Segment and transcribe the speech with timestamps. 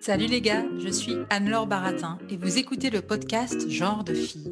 [0.00, 4.50] Salut les gars, je suis Anne-Laure Baratin et vous écoutez le podcast Genre de fille.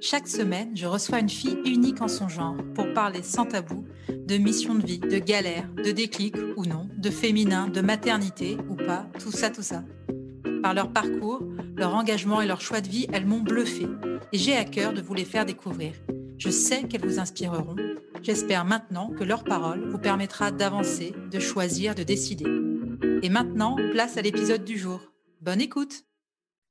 [0.00, 4.36] Chaque semaine, je reçois une fille unique en son genre pour parler sans tabou de
[4.36, 9.06] mission de vie, de galère, de déclic ou non, de féminin, de maternité ou pas,
[9.18, 9.84] tout ça, tout ça.
[10.62, 11.42] Par leur parcours,
[11.76, 13.86] leur engagement et leur choix de vie, elles m'ont bluffé
[14.32, 15.92] et j'ai à cœur de vous les faire découvrir.
[16.36, 17.76] Je sais qu'elles vous inspireront.
[18.22, 22.46] J'espère maintenant que leur parole vous permettra d'avancer, de choisir, de décider.
[23.22, 25.00] Et maintenant, place à l'épisode du jour.
[25.40, 26.02] Bonne écoute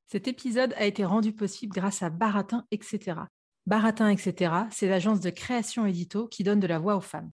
[0.07, 3.21] Cet épisode a été rendu possible grâce à Baratin, etc.
[3.65, 7.31] Baratin, etc., c'est l'agence de création édito qui donne de la voix aux femmes.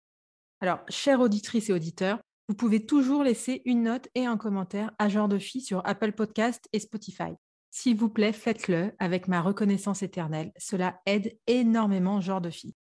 [0.62, 5.10] Alors, chères auditrices et auditeurs, vous pouvez toujours laisser une note et un commentaire à
[5.10, 7.34] Genre de Fille sur Apple Podcast et Spotify.
[7.76, 10.52] S'il vous plaît, faites-le avec ma reconnaissance éternelle.
[10.60, 12.76] Cela aide énormément Genre de Fille.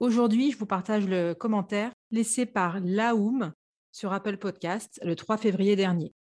[0.00, 3.52] Aujourd'hui, je vous partage le commentaire laissé par Laoum
[3.92, 6.14] sur Apple Podcast le 3 février dernier.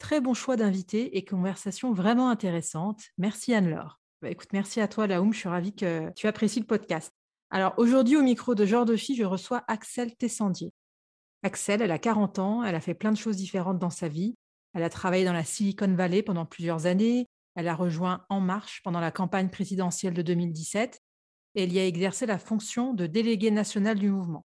[0.00, 3.02] Très bon choix d'invité et conversation vraiment intéressante.
[3.18, 4.00] Merci Anne-Laure.
[4.20, 7.12] Bah, écoute, merci à toi Laoum, je suis ravie que tu apprécies le podcast.
[7.50, 10.72] Alors aujourd'hui au micro de Genre de Fille, je reçois Axel Tessandier.
[11.44, 14.34] Axel, elle a 40 ans, elle a fait plein de choses différentes dans sa vie.
[14.74, 17.28] Elle a travaillé dans la Silicon Valley pendant plusieurs années.
[17.54, 21.00] Elle a rejoint En Marche pendant la campagne présidentielle de 2017
[21.54, 24.44] et elle y a exercé la fonction de déléguée nationale du mouvement.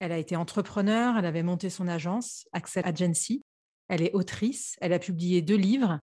[0.00, 3.44] Elle a été entrepreneur, elle avait monté son agence, Axel Agency.
[3.88, 6.00] Elle est autrice, elle a publié deux livres,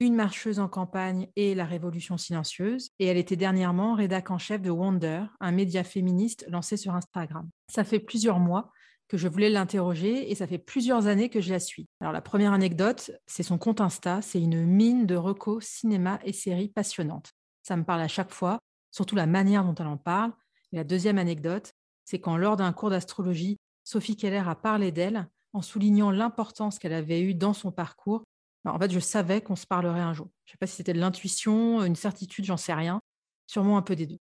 [0.00, 2.90] Une marcheuse en campagne et La révolution silencieuse.
[3.00, 7.48] Et elle était dernièrement rédac en chef de Wonder, un média féministe lancé sur Instagram.
[7.68, 8.70] Ça fait plusieurs mois
[9.08, 11.88] que je voulais l'interroger et ça fait plusieurs années que je la suis.
[12.00, 16.32] Alors la première anecdote, c'est son compte Insta, c'est une mine de recos cinéma et
[16.32, 17.32] séries passionnantes.
[17.62, 18.58] Ça me parle à chaque fois,
[18.90, 20.32] surtout la manière dont elle en parle.
[20.72, 21.72] Et la deuxième anecdote,
[22.04, 26.92] c'est quand lors d'un cours d'astrologie, Sophie Keller a parlé d'elle en soulignant l'importance qu'elle
[26.92, 28.24] avait eue dans son parcours.
[28.64, 30.28] Ben, en fait, je savais qu'on se parlerait un jour.
[30.44, 33.00] Je ne sais pas si c'était de l'intuition, une certitude, j'en sais rien.
[33.46, 34.18] Sûrement un peu des deux.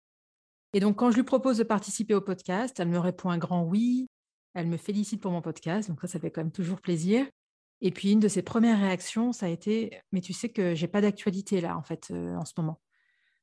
[0.73, 3.63] Et donc, quand je lui propose de participer au podcast, elle me répond un grand
[3.63, 4.07] oui.
[4.55, 7.27] Elle me félicite pour mon podcast, donc ça, ça fait quand même toujours plaisir.
[7.81, 10.87] Et puis, une de ses premières réactions, ça a été Mais tu sais que j'ai
[10.87, 12.79] pas d'actualité là, en fait, euh, en ce moment.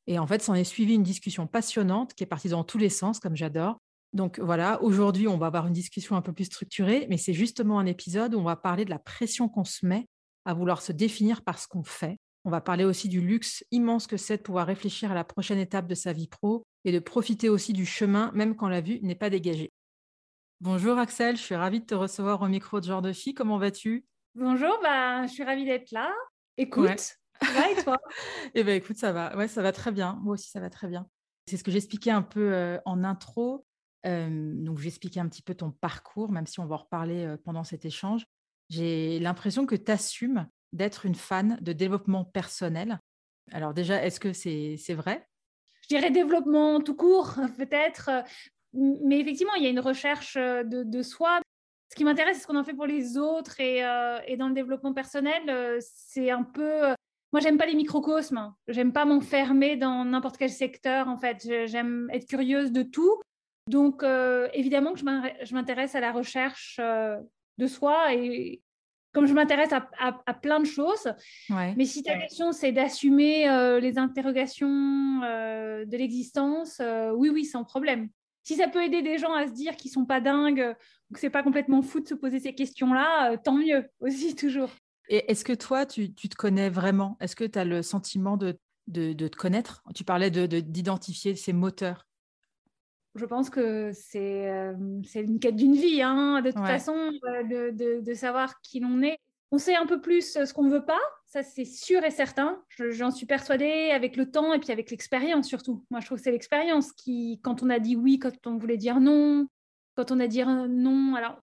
[0.07, 2.89] Et en fait, s'en est suivi une discussion passionnante qui est partie dans tous les
[2.89, 3.79] sens, comme j'adore.
[4.13, 7.79] Donc voilà, aujourd'hui, on va avoir une discussion un peu plus structurée, mais c'est justement
[7.79, 10.07] un épisode où on va parler de la pression qu'on se met
[10.45, 12.19] à vouloir se définir par ce qu'on fait.
[12.45, 15.59] On va parler aussi du luxe immense que c'est de pouvoir réfléchir à la prochaine
[15.59, 18.99] étape de sa vie pro et de profiter aussi du chemin, même quand la vue
[19.03, 19.73] n'est pas dégagée.
[20.63, 23.35] Bonjour Axel, je suis ravie de te recevoir au micro de Genre de Fille.
[23.35, 24.07] Comment vas-tu?
[24.37, 26.09] Bonjour, bah, je suis ravie d'être là.
[26.57, 27.01] Écoute,
[27.43, 27.99] ça va et toi?
[28.55, 29.37] Eh bien, écoute, ça va.
[29.37, 30.21] Ouais, ça va très bien.
[30.23, 31.09] Moi aussi, ça va très bien.
[31.49, 33.67] C'est ce que j'expliquais un peu euh, en intro.
[34.07, 37.37] Euh, donc, j'expliquais un petit peu ton parcours, même si on va en reparler euh,
[37.45, 38.25] pendant cet échange.
[38.71, 43.01] J'ai l'impression que tu assumes d'être une fan de développement personnel.
[43.51, 45.27] Alors déjà, est-ce que c'est vrai?
[45.83, 48.11] Je dirais développement tout court, peut-être
[48.75, 51.41] mais effectivement, il y a une recherche euh, de, soi.
[51.91, 53.61] Ce qui m'intéresse, c'est ce qu'on en fait pour les autres.
[53.61, 56.95] Et, euh, dans le développement personnel, euh, c'est un peu.
[57.33, 58.53] Moi, j'aime pas les microcosmes.
[58.69, 61.09] J'aime pas m'enfermer dans n'importe quel secteur.
[61.09, 63.21] En fait, j'aime être curieuse de tout.
[63.69, 64.03] Donc,
[64.53, 68.61] évidemment que je m'intéresse à la recherche de soi et
[69.15, 71.11] comme je m'intéresse à, plein de choses.
[71.49, 73.47] Mais si ta question, c'est d'assumer
[73.81, 76.83] les interrogations de l'existence,
[77.15, 78.11] oui, oui, sans problème
[78.43, 80.75] si ça peut aider des gens à se dire qu'ils sont pas dingues
[81.11, 84.35] ou que c'est pas complètement fou de se poser ces questions-là, euh, tant mieux aussi
[84.35, 84.71] toujours.
[85.09, 87.17] Et est-ce que toi, tu, te connais vraiment?
[87.21, 89.83] Est-ce que tu as le sentiment de, de, te connaître?
[89.95, 92.07] Tu parlais d'identifier de, ces moteurs.
[93.15, 94.73] Je pense que c'est euh,
[95.15, 99.19] une quête d'une vie, hein, de toute façon, euh, de, savoir qui l'on est.
[99.55, 102.63] On sait un peu plus ce qu'on ne veut pas, ça c'est sûr et certain.
[102.79, 105.85] J'en suis persuadée avec le temps et puis avec l'expérience surtout.
[105.91, 108.79] Moi je trouve que c'est l'expérience qui, quand on a dit oui, quand on voulait
[108.79, 109.47] dire non,
[109.95, 111.39] quand on a dit non, alors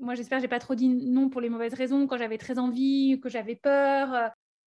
[0.00, 2.58] moi j'espère que j'ai pas trop dit non pour les mauvaises raisons, quand j'avais très
[2.58, 4.28] envie, que j'avais peur euh,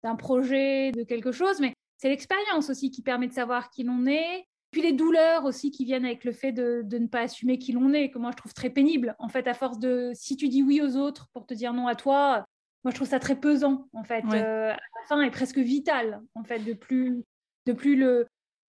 [0.03, 4.05] d'un projet, de quelque chose, mais c'est l'expérience aussi qui permet de savoir qui l'on
[4.07, 4.47] est.
[4.73, 7.71] Puis les douleurs aussi qui viennent avec le fait de, de ne pas assumer qui
[7.71, 9.15] l'on est, que moi je trouve très pénible.
[9.21, 11.87] En fait, à force de, si tu dis oui aux autres pour te dire non
[11.87, 12.45] à toi,
[12.85, 14.25] moi je trouve ça très pesant, en fait.
[14.33, 17.25] Euh, à la fin, est presque vital, en fait, de plus,
[17.67, 18.27] de plus le,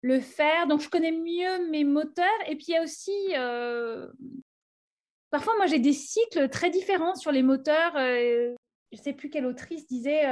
[0.03, 0.67] le faire.
[0.67, 2.27] Donc, je connais mieux mes moteurs.
[2.49, 3.13] Et puis, il y a aussi.
[3.37, 4.09] Euh,
[5.31, 7.97] parfois, moi, j'ai des cycles très différents sur les moteurs.
[7.97, 8.53] Euh,
[8.91, 10.25] je ne sais plus quelle autrice disait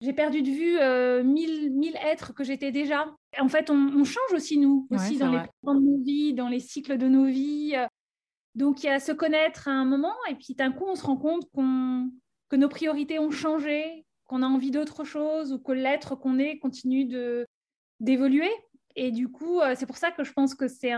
[0.00, 3.12] J'ai perdu de vue mille, mille êtres que j'étais déjà.
[3.40, 6.98] En fait, on, change aussi, nous, aussi dans les de nos vies, dans les cycles
[6.98, 7.74] de nos vies.
[8.54, 10.14] Donc, il y a se connaître à un moment.
[10.30, 12.08] Et puis, d'un coup, on se rend compte qu'on
[12.48, 16.58] que nos priorités ont changé, qu'on a envie d'autre chose ou que l'être qu'on est
[16.58, 17.06] continue
[18.00, 18.50] d'évoluer.
[18.96, 20.92] Et du coup, euh, c'est pour ça que je pense que c'est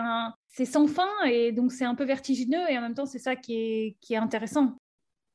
[0.65, 3.97] sans fin et donc c'est un peu vertigineux et en même temps c'est ça qui
[4.09, 4.77] est, intéressant.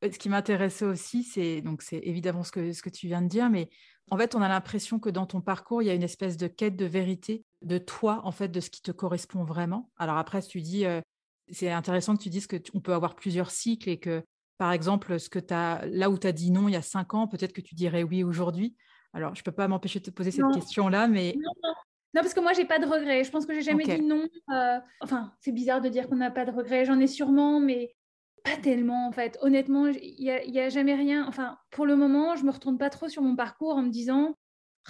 [0.01, 3.27] Ce qui m'intéressait aussi, c'est donc c'est évidemment ce que, ce que tu viens de
[3.27, 3.69] dire, mais
[4.09, 6.47] en fait, on a l'impression que dans ton parcours, il y a une espèce de
[6.47, 9.89] quête de vérité de toi, en fait, de ce qui te correspond vraiment.
[9.97, 11.01] Alors après, tu dis, euh,
[11.49, 14.23] c'est intéressant que tu dises que on peut avoir plusieurs cycles et que,
[14.57, 17.13] par exemple, ce que as, là où tu as dit non il y a cinq
[17.13, 18.75] ans, peut-être que tu dirais oui aujourd'hui.
[19.13, 21.35] Alors, je ne peux pas m'empêcher de te poser cette question-là, mais...
[21.37, 21.73] Non, non.
[22.21, 23.23] parce que moi, j'ai pas de regrets.
[23.23, 24.27] Je pense que j'ai jamais dit non.
[24.51, 26.85] Euh, enfin, c'est bizarre de dire qu'on n'a pas de regrets.
[26.85, 27.95] J'en ai sûrement, mais
[28.43, 29.37] pas tellement, en fait.
[29.41, 31.27] Honnêtement, il n'y a, a, jamais rien.
[31.27, 34.35] Enfin, pour le moment, je me retourne pas trop sur mon parcours en me disant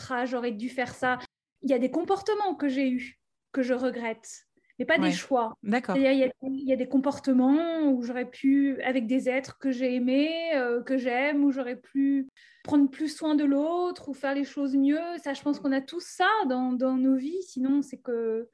[0.10, 1.20] ah, j'aurais dû faire ça.
[1.62, 3.20] Il y a des comportements que j'ai eus
[3.52, 4.48] que je regrette
[4.86, 5.58] pas des choix.
[5.64, 5.96] D'accord.
[5.98, 10.82] Il y, a des comportements où j'aurais pu, avec des êtres que j'ai aimés, euh,
[10.82, 12.28] que j'aime, où j'aurais pu
[12.64, 15.00] prendre plus soin de l'autre ou faire les choses mieux.
[15.24, 17.44] Ça, je pense qu'on a tous ça dans, dans nos vies.
[17.44, 18.48] Sinon, c'est que.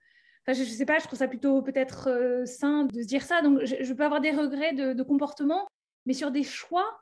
[0.46, 3.24] Enfin, je, ne sais pas, je trouve ça plutôt peut-être euh, sain de se dire
[3.24, 3.42] ça.
[3.42, 5.68] Donc, je, peux avoir des regrets de, comportement,
[6.06, 7.00] mais sur des choix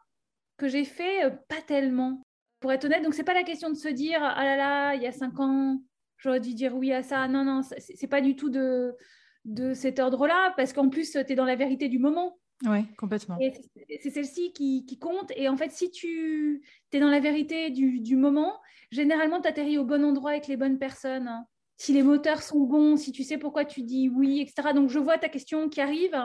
[0.58, 2.22] que j'ai faits, euh, pas tellement.
[2.60, 5.04] Pour être honnête, donc c'est pas la question de se dire ah là là, il
[5.04, 5.80] y a cinq ans,
[6.18, 7.28] j'aurais dû dire oui à ça.
[7.28, 8.96] Non, non, c'est pas du tout de,
[9.48, 12.38] de cet ordre-là, parce qu'en plus, tu es dans la vérité du moment.
[12.66, 13.38] Oui, complètement.
[13.40, 13.54] Et
[14.02, 15.32] c'est celle-ci qui, qui, compte.
[15.36, 18.60] Et en fait, si tu es dans la vérité du, du moment,
[18.92, 21.30] généralement, tu atterris au bon endroit avec les bonnes personnes.
[21.78, 24.74] Si les moteurs sont bons, si tu sais pourquoi tu dis oui, etc.
[24.74, 26.16] Donc, je vois ta question qui arrive.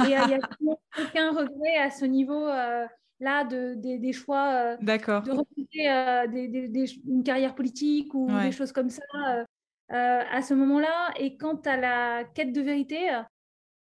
[0.00, 0.26] Et il n'y a
[1.00, 2.46] aucun regret à ce niveau.
[2.46, 2.86] Euh,
[3.20, 8.72] là de, des choix euh, de refuser euh, des, une carrière politique ou des choses
[8.72, 9.44] comme ça euh,
[9.88, 11.12] à ce moment-là.
[11.18, 13.20] Et quant à la quête de vérité,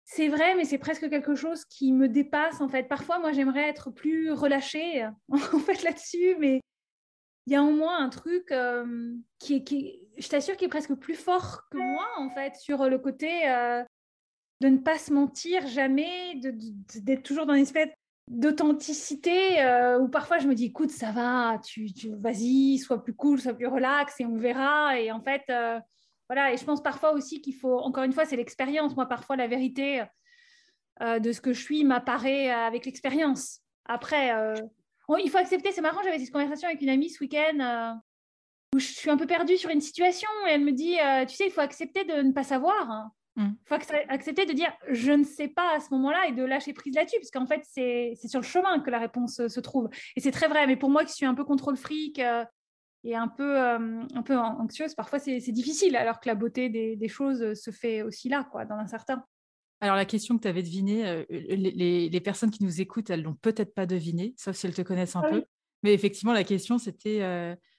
[0.03, 2.83] c'est vrai, mais c'est presque quelque chose qui me dépasse en fait.
[2.83, 6.61] Parfois, moi, j'aimerais être plus relâchée en fait là-dessus, mais
[7.47, 8.53] il y a en moi un truc
[9.39, 12.89] qui est, qui, je t'assure, qui est presque plus fort que moi en fait sur
[12.89, 13.45] le côté
[14.61, 17.89] de ne pas se mentir jamais, d'être toujours dans une espèce
[18.27, 23.39] d'authenticité euh, où parfois je me dis écoute ça va tu, vas-y sois plus cool
[23.39, 24.99] sois plus relax et on verra.
[24.99, 25.79] Et en fait euh,
[26.27, 28.95] voilà et je pense parfois aussi qu'il faut encore une fois c'est l'expérience.
[28.95, 30.03] Moi parfois la vérité
[31.01, 33.61] euh, de ce que je suis m'apparaît avec l'expérience.
[33.85, 34.33] Après
[35.19, 37.99] il faut accepter c'est marrant j'avais cette conversation avec une amie ce week-end
[38.73, 40.29] où je suis un peu perdue sur une situation.
[40.47, 43.11] Et elle me dit tu sais il faut accepter de ne pas savoir hein.
[43.37, 43.57] Il mm.
[43.65, 43.75] faut
[44.09, 47.17] accepter de dire je ne sais pas à ce moment-là et de lâcher prise là-dessus,
[47.19, 49.89] parce qu'en fait, c'est sur le chemin que la réponse euh, se trouve.
[50.15, 52.45] Et c'est très vrai, mais pour moi qui suis un peu contrôle fric euh,
[53.03, 57.07] et un peu, euh, un peu anxieuse, parfois c'est difficile, alors que la beauté des,
[57.07, 59.23] choses se fait aussi là, quoi, dans un certain.
[59.81, 63.75] Alors la question que tu avais devinée, les, personnes qui nous écoutent, elles l'ont peut-être
[63.75, 65.43] pas devinée, sauf si elles te connaissent un ah peu.
[65.83, 67.19] Mais effectivement, la question, c'était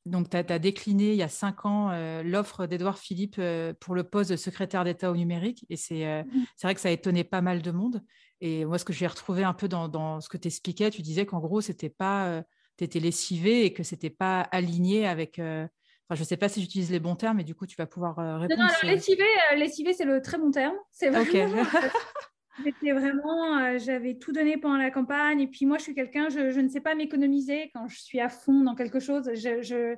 [0.07, 3.95] donc, tu as, décliné il y a cinq ans euh, l'offre d'Edouard Philippe euh, pour
[3.95, 5.67] le poste de secrétaire d'État au numérique.
[5.69, 6.47] Et c'est mmh.
[6.57, 8.03] c'est vrai que ça a étonné pas mal de monde.
[8.41, 11.03] Et moi, ce que j'ai retrouvé un peu dans, dans ce que tu expliquais, tu
[11.03, 12.45] disais qu'en gros, c'était pas,
[12.79, 15.39] tu étais lessivé et que c'était pas aligné avec.
[15.39, 17.87] Enfin, je ne sais pas si j'utilise les bons termes, mais du coup, tu vas
[17.87, 18.61] pouvoir répondre.
[18.61, 19.25] Non, non, lessivé,
[19.57, 20.77] lessivé c'est le très bon terme.
[20.93, 21.25] C'est vrai.
[22.65, 25.41] J'étais vraiment, euh, j'avais tout donné pendant la campagne.
[25.41, 28.21] Et puis moi, je suis quelqu'un, je, je, ne sais pas m'économiser quand je suis
[28.21, 29.31] à fond dans quelque chose.
[29.35, 29.97] Je, je,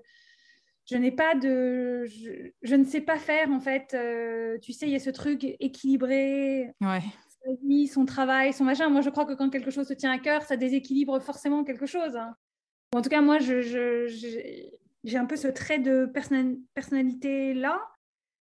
[0.90, 2.04] je n'ai pas de,
[2.62, 3.94] je, ne sais pas faire en fait.
[3.94, 6.72] Euh, tu sais, il y a ce truc équilibré.
[6.80, 7.00] Ouais.
[7.44, 8.88] Sa vie, son travail, son machin.
[8.88, 11.86] Moi, je crois que quand quelque chose te tient à cœur, ça déséquilibre forcément quelque
[11.86, 12.16] chose.
[12.16, 12.34] Hein.
[12.94, 16.06] En tout cas, moi, j'ai un peu ce trait de
[16.74, 17.80] personnalité là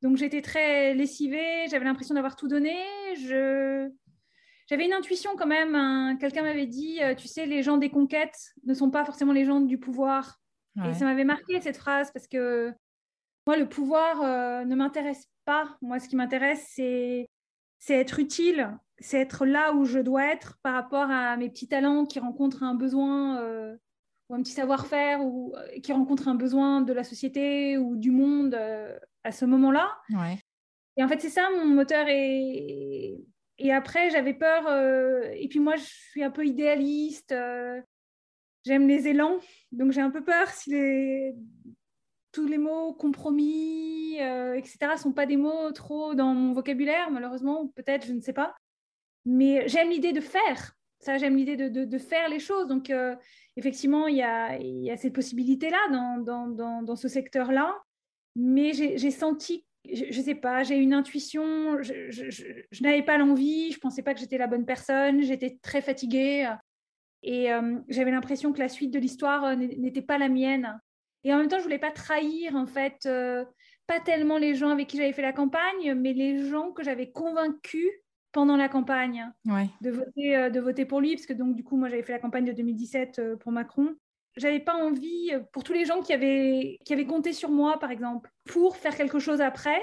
[0.02, 2.76] donc j'étais très lessivée, j'avais l'impression d'avoir tout donné.
[3.16, 3.90] Je...
[4.68, 6.18] J'avais une intuition quand même.
[6.20, 9.46] Quelqu'un m'avait dit, euh, tu sais, les gens des conquêtes ne sont pas forcément les
[9.46, 10.40] gens du pouvoir.
[10.84, 12.74] Et ça m'avait marqué cette phrase parce que
[13.48, 15.78] moi, le pouvoir euh, ne m'intéresse pas.
[15.82, 17.28] Moi, ce qui m'intéresse, c'est
[17.88, 22.06] être utile, c'est être là où je dois être par rapport à mes petits talents
[22.06, 23.76] qui rencontrent un besoin euh,
[24.30, 25.54] ou un petit savoir-faire ou
[25.84, 28.58] qui rencontrent un besoin de la société ou du monde
[29.24, 29.98] à ce moment-là.
[30.98, 32.08] Et en fait, c'est ça mon moteur.
[32.08, 33.18] Et,
[33.58, 34.68] et après, j'avais peur.
[34.68, 37.32] Euh, et puis moi, je suis un peu idéaliste.
[37.32, 37.82] Euh,
[38.66, 39.40] j'aime les élans.
[39.72, 41.36] Donc j'ai un peu peur si les...
[42.32, 47.12] tous les mots compromis, euh, etc., ne sont pas des mots trop dans mon vocabulaire,
[47.12, 48.56] malheureusement, peut-être, je ne sais pas.
[49.26, 50.74] Mais j'aime l'idée de faire.
[51.06, 52.68] Ça, j'aime l'idée de, faire les choses.
[52.68, 52.92] Donc,
[53.56, 57.76] effectivement, il y a, cette possibilité-là dans, ce secteur-là.
[58.36, 63.78] Mais j'ai senti je ne sais pas, j'ai une intuition, je, n'avais pas l'envie, je
[63.78, 66.50] ne pensais pas que j'étais la bonne personne, j'étais très fatiguée
[67.26, 70.80] et euh, j'avais l'impression que la suite de l'histoire euh, n'était pas la mienne.
[71.24, 73.44] Et en même temps, je voulais pas trahir, en fait, euh,
[73.88, 77.10] pas tellement les gens avec qui j'avais fait la campagne, mais les gens que j'avais
[77.10, 77.90] convaincus
[78.36, 79.32] pendant la campagne
[79.82, 82.20] de, voter, de voter pour lui, parce que donc, du coup, moi, j'avais fait la
[82.20, 83.96] campagne de 2017 pour Macron
[84.38, 87.80] j'avais pas envie, euh, pour tous les gens qui avaient, qui avaient compté sur moi,
[87.80, 89.82] par exemple, pour faire quelque chose après,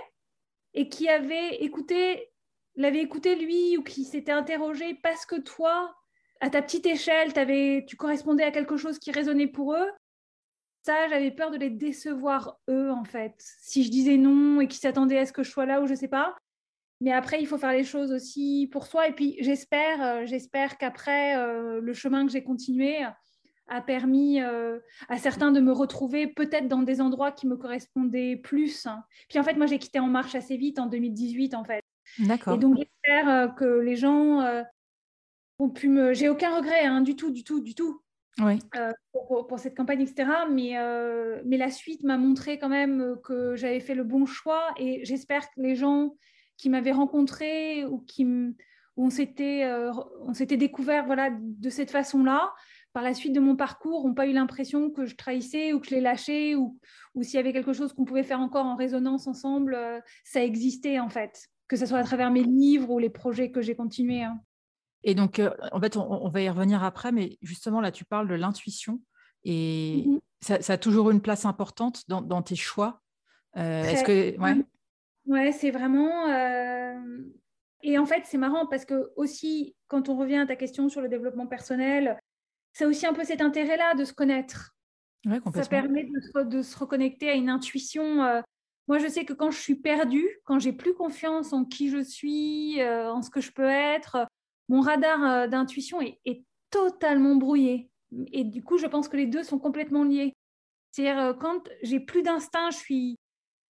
[0.74, 2.30] et qui avaient écouté,
[2.76, 5.94] l'avaient écouté lui, ou qui s'étaient interrogé parce que toi,
[6.40, 9.90] à ta petite échelle, avais, tu correspondais à quelque chose qui résonnait pour eux.
[10.84, 13.34] Ça, j'avais peur de les décevoir eux, en fait.
[13.38, 15.94] Si je disais non et qu'ils s'attendaient à ce que je sois là ou je
[15.94, 16.36] sais pas.
[17.02, 19.08] Mais après, il faut faire les choses aussi pour soi.
[19.08, 22.98] Et puis, j'espère, euh, j'espère qu'après euh, le chemin que j'ai continué,
[23.66, 24.78] a permis euh,
[25.08, 28.86] à certains de me retrouver peut-être dans des endroits qui me correspondaient plus.
[29.28, 31.82] Puis en fait, moi, j'ai quitté En Marche assez vite en 2018, en fait.
[32.20, 32.54] D'accord.
[32.54, 34.62] Et donc, j'espère que les gens
[35.58, 36.12] ont pu me...
[36.12, 38.00] J'ai aucun regret, hein, du tout, du tout, du tout.
[38.38, 38.60] Oui.
[39.12, 40.28] Pour, pour, cette campagne, etc.
[40.50, 40.76] Mais,
[41.44, 45.46] mais la suite m'a montré quand même que j'avais fait le bon choix et j'espère
[45.46, 46.14] que les gens
[46.62, 48.24] qui m'avaient rencontré ou qui
[48.96, 49.68] on s'était
[50.20, 52.52] on s'était découvert voilà de cette façon-là
[52.92, 55.86] par la suite de mon parcours, n'ont pas eu l'impression que je trahissais ou que
[55.86, 56.78] je les lâchais ou,
[57.14, 60.44] ou s'il y avait quelque chose qu'on pouvait faire encore en résonance ensemble, euh, ça
[60.44, 63.74] existait en fait, que ce soit à travers mes livres ou les projets que j'ai
[63.74, 64.22] continués.
[64.22, 64.38] Hein.
[65.04, 68.28] Et donc, euh, en fait, on, va y revenir après, mais justement, là, tu parles
[68.28, 69.00] de l'intuition
[69.44, 70.62] et mm-hmm.
[70.62, 73.00] ça, a toujours une place importante dans, tes choix.
[73.56, 74.38] Euh, est-ce que.
[74.38, 74.54] Ouais,
[75.26, 76.28] ouais c'est vraiment.
[77.82, 81.00] Et en fait, c'est marrant parce que aussi, quand on revient à ta question sur
[81.00, 82.20] le développement personnel,
[82.72, 84.74] c'est aussi un peu cet intérêt-là de se connaître.
[85.54, 86.04] ça permet
[86.44, 88.22] de, se reconnecter à une intuition.
[88.22, 88.40] Euh.
[88.86, 92.02] moi, je sais que quand je suis perdue, quand j'ai plus confiance en qui je
[92.02, 94.26] suis, euh, en ce que je peux être,
[94.68, 97.90] mon radar euh, d'intuition est, totalement brouillé.
[98.32, 100.32] Et du coup, je pense que les deux sont complètement liés.
[100.90, 103.18] C'est-à-dire, quand j'ai plus d'instinct, je suis.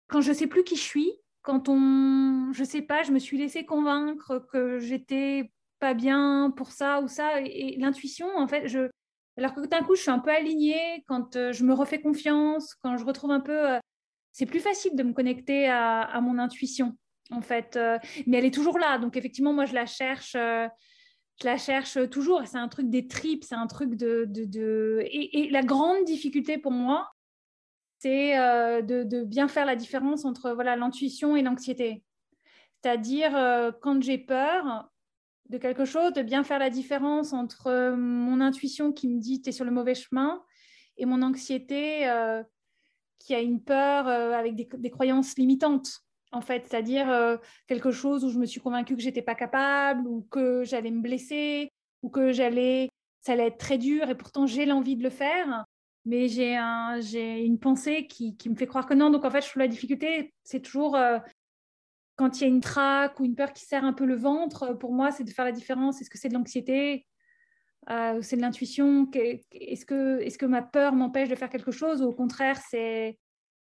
[0.10, 1.12] Quand je sais plus qui je suis,
[1.44, 2.52] quand on.
[2.54, 7.08] Je sais pas, je me suis laissé convaincre que j'étais pas bien pour ça ou
[7.08, 7.42] ça.
[7.42, 8.90] Et, l'intuition, en fait, je,
[9.38, 12.76] alors que d'un coup, je suis un peu alignée, quand euh, je me refais confiance,
[12.82, 13.80] quand je retrouve un peu, euh,
[14.32, 16.98] c'est plus facile de me connecter à, mon intuition,
[17.32, 17.76] en fait.
[17.76, 20.34] Euh, mais elle est toujours là, donc effectivement, moi, je la cherche.
[20.34, 24.26] je la cherche toujours, c'est un truc des tripes, c'est un truc de...
[24.28, 27.13] de, Et, la grande difficulté pour moi,
[28.04, 28.36] c'est
[28.84, 32.04] de, de, bien faire la différence entre voilà l'intuition et l'anxiété.
[32.82, 33.32] C'est-à-dire,
[33.82, 34.90] quand j'ai peur,
[35.50, 39.42] de quelque chose, de bien faire la différence entre euh, mon intuition qui me dit
[39.42, 40.44] tu es sur le mauvais chemin
[40.98, 42.44] et mon anxiété euh,
[43.20, 48.30] qui a une peur euh, avec des, croyances limitantes, en fait, c'est-à-dire quelque chose où
[48.30, 51.70] je me suis convaincue que j'étais pas capable ou que j'allais me blesser
[52.02, 52.90] ou que j'allais,
[53.22, 55.64] ça allait être très dur et pourtant j'ai l'envie de le faire.
[56.06, 59.10] Mais j'ai un, j'ai une pensée qui, qui, me fait croire que non.
[59.10, 60.98] Donc en fait, je trouve la difficulté, c'est toujours
[62.16, 64.74] quand il y a une traque ou une peur qui serre un peu le ventre,
[64.74, 66.02] pour moi, c'est de faire la différence.
[66.02, 67.08] Est-ce que c'est de l'anxiété
[67.90, 69.10] euh, C'est de l'intuition?
[69.14, 73.18] Est-ce que, est que ma peur m'empêche de faire quelque chose Ou au contraire, c'est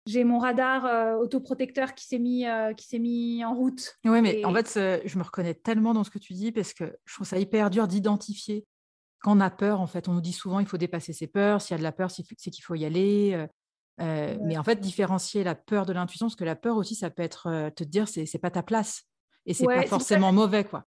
[0.06, 3.98] j'ai mon radar euh, autoprotecteur qui s'est mis, euh, qui s'est mis en route?
[4.06, 4.72] Oui, mais en fait,
[5.06, 7.70] je me reconnais tellement dans ce que tu dis parce que je trouve ça hyper
[7.70, 8.66] dur d'identifier.
[9.28, 11.62] Quand on a peur, en fait, on nous dit souvent il faut dépasser ses peurs.
[11.62, 13.46] S'il y a de la peur, c'est qu'il faut y aller.
[14.00, 17.24] Mais en fait, différencier la peur de l'intuition, parce que la peur aussi, ça peut
[17.24, 19.04] être te dire c'est c'est pas ta place
[19.46, 20.86] et c'est pas forcément mauvais quoi.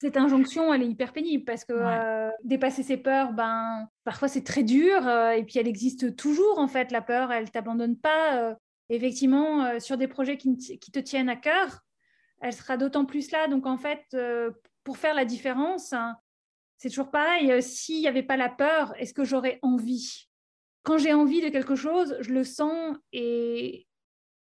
[0.00, 4.64] Cette injonction, elle est hyper pénible parce que dépasser ses peurs, ben parfois c'est très
[4.64, 8.56] dur et puis elle existe toujours en fait la peur, elle t'abandonne pas.
[8.88, 11.82] effectivement, sur des projets qui, qui, te tiennent à cœur,
[12.40, 13.46] elle sera d'autant plus là.
[13.46, 14.16] Donc en fait,
[14.82, 16.16] pour faire la différence, hein,
[16.78, 17.62] c'est toujours pareil.
[17.62, 20.28] S'il n'y avait pas la peur, est-ce que j'aurais envie?
[20.82, 23.86] Quand j'ai envie de quelque chose, je le sens et,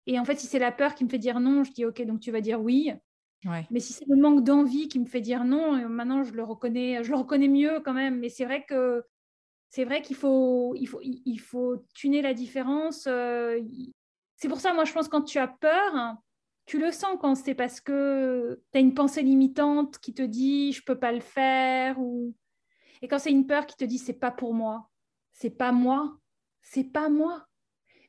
[0.05, 2.01] et en fait, si c'est la peur qui me fait dire non, je dis ok,
[2.05, 2.93] donc tu vas dire oui.
[3.71, 6.43] Mais si c'est le manque d'envie qui me fait dire non, euh, maintenant je le
[6.43, 8.19] reconnais, je le reconnais mieux quand même.
[8.19, 9.03] Mais c'est vrai que
[9.69, 13.05] c'est vrai qu'il faut, il faut, il faut tuner la différence.
[13.07, 13.59] Euh,
[14.35, 16.15] c'est pour ça, moi, je pense quand tu as peur,
[16.67, 20.73] tu le sens quand c'est parce que tu as une pensée limitante qui te dit
[20.73, 22.35] je peux pas le faire ou
[23.01, 24.89] et quand c'est une peur qui te dit c'est pas pour moi,
[25.33, 26.17] c'est pas moi,
[26.61, 27.45] c'est pas moi.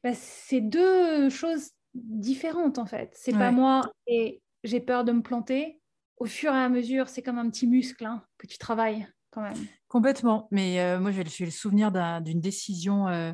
[0.03, 3.11] Ben, c'est deux choses différentes en fait.
[3.15, 5.81] C'est pas moi et j'ai peur de me planter.
[6.17, 9.43] Au fur et à mesure, c'est comme un petit muscle hein, que tu travailles quand
[9.43, 9.67] même.
[9.87, 10.49] Complètement.
[10.51, 13.33] Mais euh, moi, j'ai le souvenir d'une décision euh,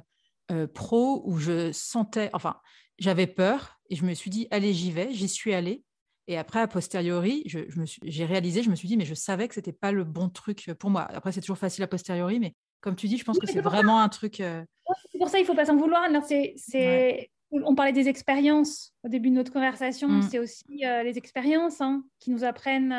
[0.50, 2.60] euh, pro où je sentais, enfin,
[2.98, 5.82] j'avais peur et je me suis dit, allez, j'y vais, j'y suis allée.
[6.26, 9.54] Et après, a posteriori, j'ai je, réalisé, je me suis dit, mais je savais que
[9.54, 11.02] c'était pas le bon truc pour moi.
[11.02, 14.00] Après, c'est toujours facile a posteriori, mais comme tu dis, je pense que c'est vraiment
[14.00, 14.36] un truc.
[14.36, 16.08] C'est pour ça, il faut pas s'en vouloir.
[16.26, 20.08] C'est, On parlait des expériences au début de notre conversation.
[20.08, 20.22] Mm.
[20.22, 22.94] C'est aussi les expériences hein, qui nous apprennent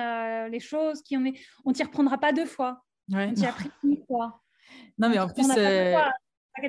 [0.51, 1.01] les choses.
[1.01, 1.39] Qui on est...
[1.65, 2.83] on t'y reprendra pas deux fois.
[3.11, 4.41] Ouais, on t'y a appris une fois.
[4.99, 5.95] Non, mais en plus, c'est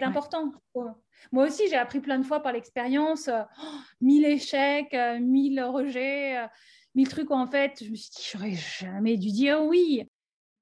[0.03, 0.53] important.
[1.33, 3.43] Moi aussi, j'ai appris plein de fois par l'expérience, euh,
[4.01, 6.47] mille échecs, euh, mille rejets, euh,
[6.95, 10.05] mille trucs où en fait, je me suis dit, j'aurais jamais dû dire oui.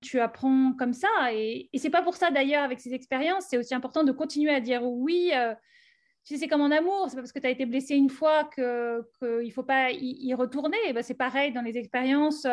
[0.01, 1.09] Tu apprends comme ça.
[1.33, 4.55] Et, et c'est pas pour ça d'ailleurs, avec ces expériences, c'est aussi important de continuer
[4.55, 5.33] à dire oui.
[6.25, 8.11] tu sais, c'est comme en amour, c'est pas parce que tu as été blessé une
[8.11, 10.93] fois qu'il ne faut pas y, retourner.
[10.93, 12.47] Ben, c'est pareil dans les expériences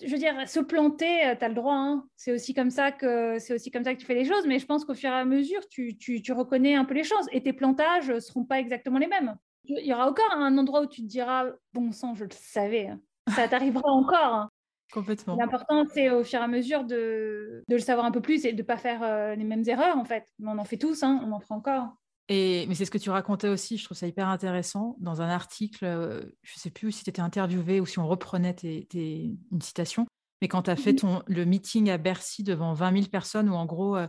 [0.00, 1.74] je veux dire, se planter, euh, tu as le droit.
[1.74, 2.04] Hein.
[2.16, 4.46] C'est aussi comme ça que c'est aussi comme ça que tu fais les choses.
[4.46, 7.26] Mais je pense qu'au fur et à mesure, tu, tu, reconnais un peu les choses.
[7.32, 9.36] Et tes plantages ne seront pas exactement les mêmes.
[9.64, 12.88] Il y aura encore un endroit où tu te diras, bon sang, je le savais.
[12.88, 13.00] Hein.
[13.34, 14.34] Ça t'arrivera encore.
[14.34, 14.50] Hein.
[14.92, 15.36] Complètement.
[15.36, 18.52] L'important, c'est au fur et à mesure de, de, le savoir un peu plus et
[18.52, 20.26] de ne pas faire euh, les mêmes erreurs, en fait.
[20.38, 21.96] Mais on en fait tous, on en fera encore.
[22.28, 25.28] Et, mais c'est ce que tu racontais aussi, je trouve ça hyper intéressant, dans un
[25.28, 29.36] article, euh, je ne sais plus si tu étais interviewé ou si on reprenait tes,
[29.50, 30.06] une citation,
[30.40, 33.54] mais quand tu as fait ton, le meeting à Bercy devant 20 000 personnes, où
[33.54, 34.06] en gros, euh,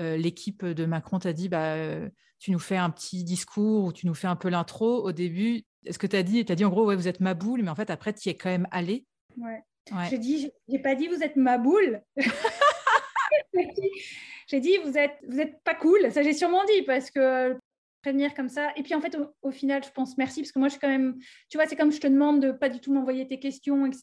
[0.00, 1.76] euh, l'équipe de Macron t'a dit, bah,
[2.38, 5.64] tu nous fais un petit discours ou tu nous fais un peu l'intro, au début,
[5.84, 7.62] est-ce que tu as dit, tu as dit en gros, ouais, vous êtes ma boule,
[7.62, 9.06] mais en fait, après, tu y es quand même allé.
[9.36, 9.62] Ouais.
[9.92, 10.06] ouais.
[10.10, 12.02] J'ai dit, j'ai pas dit, vous êtes ma boule.
[14.46, 16.10] j'ai dit vous êtes vous êtes pas cool.
[16.12, 17.56] Ça j'ai sûrement dit parce que
[18.02, 18.72] prévenir comme ça.
[18.76, 20.88] Et puis en fait au, final je pense merci parce que moi je suis quand
[20.88, 21.16] même
[21.48, 24.02] tu vois c'est comme je te demande de pas du tout m'envoyer tes questions etc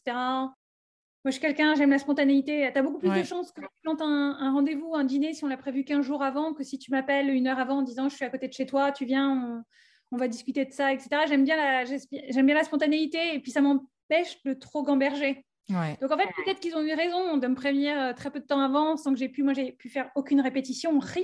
[1.24, 2.70] moi je suis quelqu'un j'aime la spontanéité.
[2.70, 5.48] Tu as beaucoup plus de chances que tu plantes un, rendez-vous un dîner si on
[5.48, 8.14] l'a prévu 15 jours avant que si tu m'appelles une heure avant en disant je
[8.14, 9.64] suis à côté de chez toi tu viens
[10.12, 13.50] on, va discuter de ça etc j'aime bien la j'aime bien la spontanéité et puis
[13.50, 17.54] ça m'empêche de trop gamberger donc en fait, peut-être qu'ils ont eu raison de me
[17.54, 20.10] prévenir euh, très peu de temps avant, sans que j'ai pu, moi, j'ai pu faire
[20.14, 21.22] aucune répétition, rien,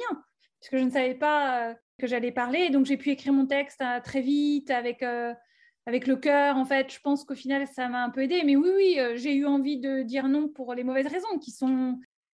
[0.60, 2.70] puisque je ne savais pas euh, que j'allais parler.
[2.70, 5.02] Donc j'ai pu écrire mon texte euh, très vite, avec,
[5.86, 6.56] avec le cœur.
[6.56, 8.42] En fait, je pense qu'au final, ça m'a un peu aidé.
[8.44, 11.98] Mais oui, oui, j'ai eu envie de dire non pour les mauvaises raisons, qui sont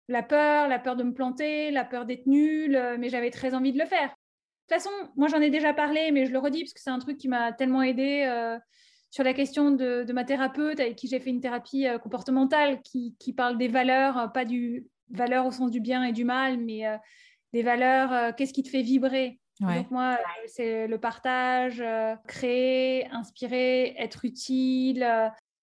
[0.08, 3.72] la peur, la peur de me planter, la peur d'être nulle, mais j'avais très envie
[3.72, 4.08] de le faire.
[4.08, 6.90] De toute façon, moi j'en ai déjà parlé, mais je le redis parce que c'est
[6.90, 8.58] un truc qui m'a tellement aidé
[9.10, 13.14] sur la question de, ma thérapeute avec qui j'ai fait une thérapie euh, comportementale qui,
[13.36, 16.86] parle des valeurs, euh, pas du valeur au sens du bien et du mal, mais
[16.86, 16.96] euh,
[17.52, 19.40] des valeurs, qu'est-ce qui te fait vibrer?
[19.60, 21.84] Donc moi, c'est le partage,
[22.26, 25.02] créer, inspirer, être utile,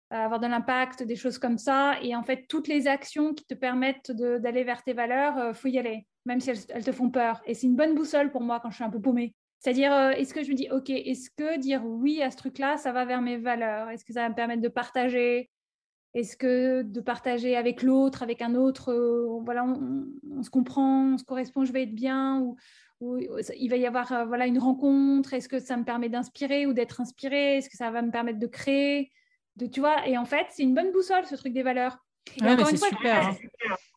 [0.10, 1.96] avoir de l'impact, des choses comme ça.
[2.02, 5.68] Et en fait, toutes les actions qui te permettent d'aller vers tes valeurs, il faut
[5.68, 7.42] y aller, même si elles, elles te font peur.
[7.46, 9.36] Et c'est une bonne boussole pour moi quand je suis un peu paumée.
[9.66, 12.78] C'est-à-dire, euh, est-ce que je me dis, OK, est-ce que dire oui à ce truc-là,
[12.78, 13.90] ça va vers mes valeurs?
[13.90, 15.50] Est-ce que ça va me permettre de partager?
[16.14, 21.18] Est-ce que de partager avec l'autre, avec un autre, euh, voilà, on, se comprend, on
[21.18, 22.58] se correspond, je vais être bien ou,
[23.18, 25.34] il va y avoir euh, voilà, une rencontre?
[25.34, 27.58] Est-ce que ça me permet d'inspirer ou d'être inspiré?
[27.58, 29.12] Est-ce que ça va me permettre de créer?
[29.56, 32.05] De, tu vois, et en fait, c'est une bonne boussole, ce truc des valeurs.
[32.42, 33.28] Ouais, c'est super.
[33.28, 33.38] Hein.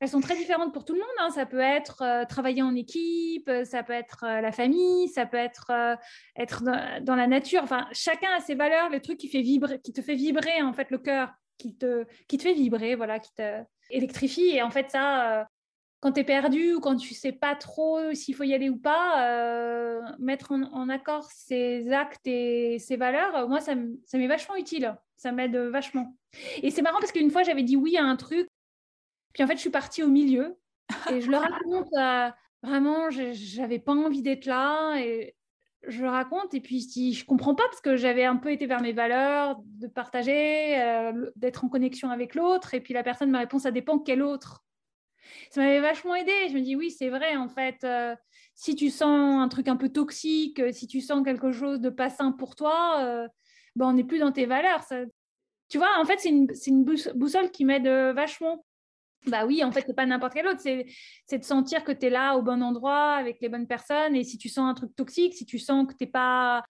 [0.01, 1.09] Elles sont très différentes pour tout le monde.
[1.21, 1.31] Hein.
[1.31, 5.27] Ça peut être euh, travailler en équipe, euh, ça peut être euh, la famille, ça
[5.27, 5.99] peut être
[6.37, 6.62] être
[7.03, 7.62] dans, la nature.
[7.62, 10.73] Enfin, chacun a ses valeurs, le truc qui fait vibrer, qui te fait vibrer en
[10.73, 14.51] fait le cœur, qui te qui te fait vibrer, voilà, qui te électrifie.
[14.51, 15.48] Et en fait, ça,
[16.01, 18.77] quand tu es perdu ou quand tu sais pas trop s'il faut y aller ou
[18.77, 24.97] pas, mettre en, accord ses actes et ses valeurs, moi, ça m'est vachement utile.
[25.17, 26.17] Ça m'aide vachement.
[26.63, 28.49] Et c'est marrant parce qu'une fois, j'avais dit oui à un truc,
[29.33, 30.57] puis en fait, je suis partie au milieu.
[31.11, 32.31] Et je le raconte, euh,
[32.63, 34.97] vraiment, j'avais pas envie d'être là.
[34.97, 35.35] Et
[35.87, 38.51] je le raconte, et puis je dis, je comprends pas parce que j'avais un peu
[38.51, 42.75] été vers mes valeurs, de partager, euh, d'être en connexion avec l'autre.
[42.75, 44.65] Et puis la personne me répond, ça dépend quel autre.
[45.51, 46.33] Ça m'avait vachement aidé.
[46.49, 47.83] Je me dis, oui, c'est vrai, en fait.
[47.85, 48.15] Euh,
[48.55, 52.11] si tu sens un truc un peu toxique, si tu sens quelque chose de pas
[52.11, 53.29] sain pour toi,
[53.77, 54.85] ben, on n'est plus dans tes valeurs.
[55.69, 56.85] Tu vois, en fait, c'est une,
[57.15, 58.65] boussole qui m'aide euh, vachement.
[59.27, 62.11] Bah oui, en fait, c'est pas n'importe quel autre, c'est de sentir que tu es
[62.11, 64.17] là au bon endroit avec les bonnes personnes.
[64.17, 66.65] Et si tu sens un truc toxique, si tu sens que tu n'es pas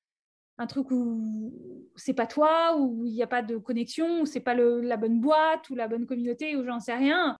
[0.58, 1.52] un truc où
[1.96, 5.20] c'est pas toi, où il n'y a pas de connexion, où c'est pas la bonne
[5.20, 7.37] boîte ou la bonne communauté, ou j'en sais rien,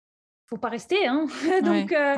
[0.49, 1.07] faut pas rester.
[1.07, 1.27] Hein
[1.65, 2.17] donc, euh,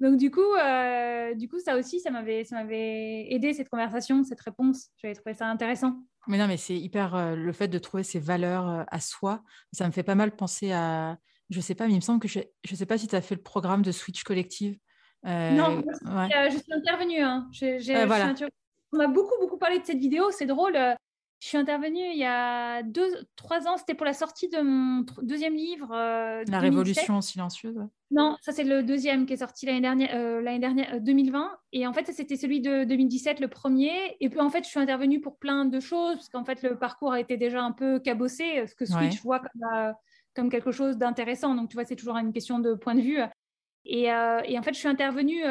[0.00, 4.24] donc du coup, euh, du coup, ça aussi, ça m'avait, ça m'avait aidé cette conversation,
[4.24, 4.88] cette réponse.
[4.96, 5.96] J'avais trouvé ça intéressant.
[6.28, 9.42] Mais non, mais c'est hyper euh, le fait de trouver ses valeurs à soi.
[9.72, 11.18] Ça me fait pas mal penser à,
[11.50, 13.20] je sais pas, mais il me semble que je, je sais pas si tu as
[13.20, 14.78] fait le programme de Switch Collective.
[15.24, 17.20] non, je suis intervenue.
[17.20, 17.48] Hein.
[17.52, 18.34] J'ai, voilà
[18.94, 20.30] on a beaucoup, beaucoup parlé de cette vidéo.
[20.30, 20.76] C'est drôle.
[21.42, 23.76] Euh, je suis intervenue il y a deux, trois ans.
[23.76, 25.90] C'était pour la sortie de mon deuxième livre.
[25.92, 27.78] Euh, la Révolution silencieuse.
[28.10, 31.50] Non, ça c'est le deuxième qui est sorti l'année dernière, euh, l'année dernière 2020.
[31.72, 34.16] Et en fait, c'était celui de 2017, le premier.
[34.20, 36.78] Et puis en fait, je suis intervenue pour plein de choses parce qu'en fait, le
[36.78, 39.94] parcours a été déjà un peu cabossé, ce que Switch voit comme,
[40.34, 41.54] comme quelque chose d'intéressant.
[41.54, 43.20] Donc tu vois, c'est toujours une question de point de vue.
[43.84, 45.42] Et, et en fait, je suis intervenue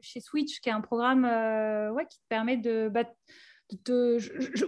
[0.00, 2.88] chez Switch, qui est un programme euh, ouais, qui te permet de.
[2.88, 3.04] Bah,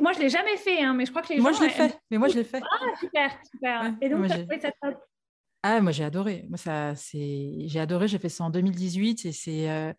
[0.00, 1.70] moi, je ne l'ai jamais fait, hein, mais je crois que les moi, je l'ai
[1.70, 1.98] fait.
[2.10, 2.62] Mais moi, je l'ai fait.
[2.62, 3.94] Ah, super, super.
[4.00, 4.38] Et donc, moi, ça,
[5.62, 6.46] ah, moi, j'ai adoré.
[6.48, 7.56] Moi, ça, c'est...
[7.66, 8.08] J'ai adoré.
[8.08, 9.92] J'ai fait ça en 2018 et c'est, euh,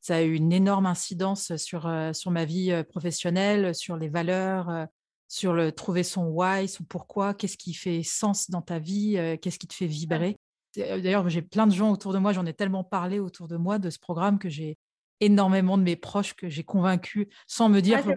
[0.00, 4.86] ça a eu une énorme incidence sur, euh, sur ma vie professionnelle, sur les valeurs,
[5.28, 9.58] sur le trouver son why, son pourquoi, qu'est-ce qui fait sens dans ta vie, qu'est-ce
[9.58, 10.36] qui te fait vibrer.
[10.78, 13.56] Euh, d'ailleurs, j'ai plein de gens autour de moi, j'en ai tellement parlé autour de
[13.56, 14.76] moi de ce programme que j'ai
[15.20, 18.14] énormément de mes proches que j'ai convaincus sans me dire, faut,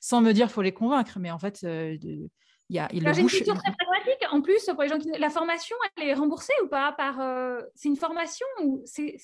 [0.00, 1.18] sans me dire, faut les convaincre.
[1.18, 2.30] Mais en fait, euh, il
[2.70, 2.88] y a.
[2.92, 4.28] Il j'ai une question très pragmatique.
[4.30, 7.60] En plus, pour les gens qui, la formation, elle est remboursée ou pas par euh,
[7.74, 9.16] C'est une formation ou c'est,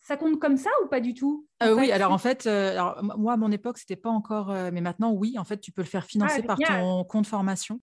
[0.00, 3.36] ça compte comme ça ou pas du tout Oui, alors en fait, alors, moi à
[3.36, 6.08] mon époque, c'était pas encore, mais maintenant oui, en fait, tu peux le faire ah,
[6.08, 7.80] financer par ton compte formation.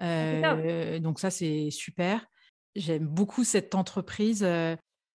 [0.00, 0.56] Ah,
[0.98, 2.26] donc ça, c'est super
[2.74, 4.46] j'aime beaucoup cette entreprise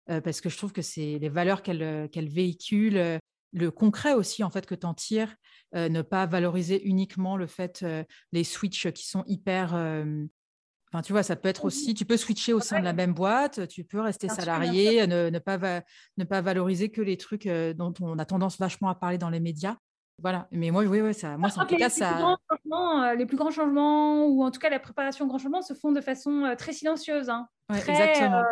[0.07, 3.19] parce que je trouve que c'est les valeurs qu'elle qu'elle véhicule,
[3.53, 5.35] le concret aussi en fait que tu en tires,
[5.73, 7.85] ne pas valoriser uniquement le fait
[8.31, 9.73] les switches qui sont hyper
[10.93, 13.13] Enfin, tu vois, ça peut être aussi, tu peux switcher au sein de la même
[13.13, 15.57] boîte, tu peux rester salarié, ne, ne, pas
[16.17, 19.41] ne pas valoriser que les trucs dont on a tendance vachement à parler dans les
[19.41, 19.75] médias.
[20.21, 22.37] Voilà, mais moi, oui, oui, ça, moi, en tout cas, ça.
[22.71, 25.73] Euh, les plus grands changements, ou en tout cas la préparation aux grands changements, se
[25.73, 27.29] font de façon euh, très silencieuse.
[27.29, 27.47] Hein.
[27.69, 28.37] exactement.
[28.37, 28.43] Euh,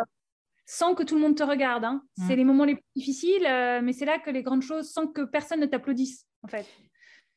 [0.66, 1.84] sans que tout le monde te regarde.
[1.84, 2.02] Hein.
[2.16, 2.24] Mmh.
[2.26, 3.46] C'est les moments les plus difficiles,
[3.82, 6.66] mais c'est là que les grandes choses, sans que personne ne t'applaudisse, en fait.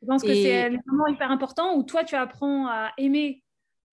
[0.02, 3.44] Je pense que c'est le moment hyper important où toi, tu apprends à aimer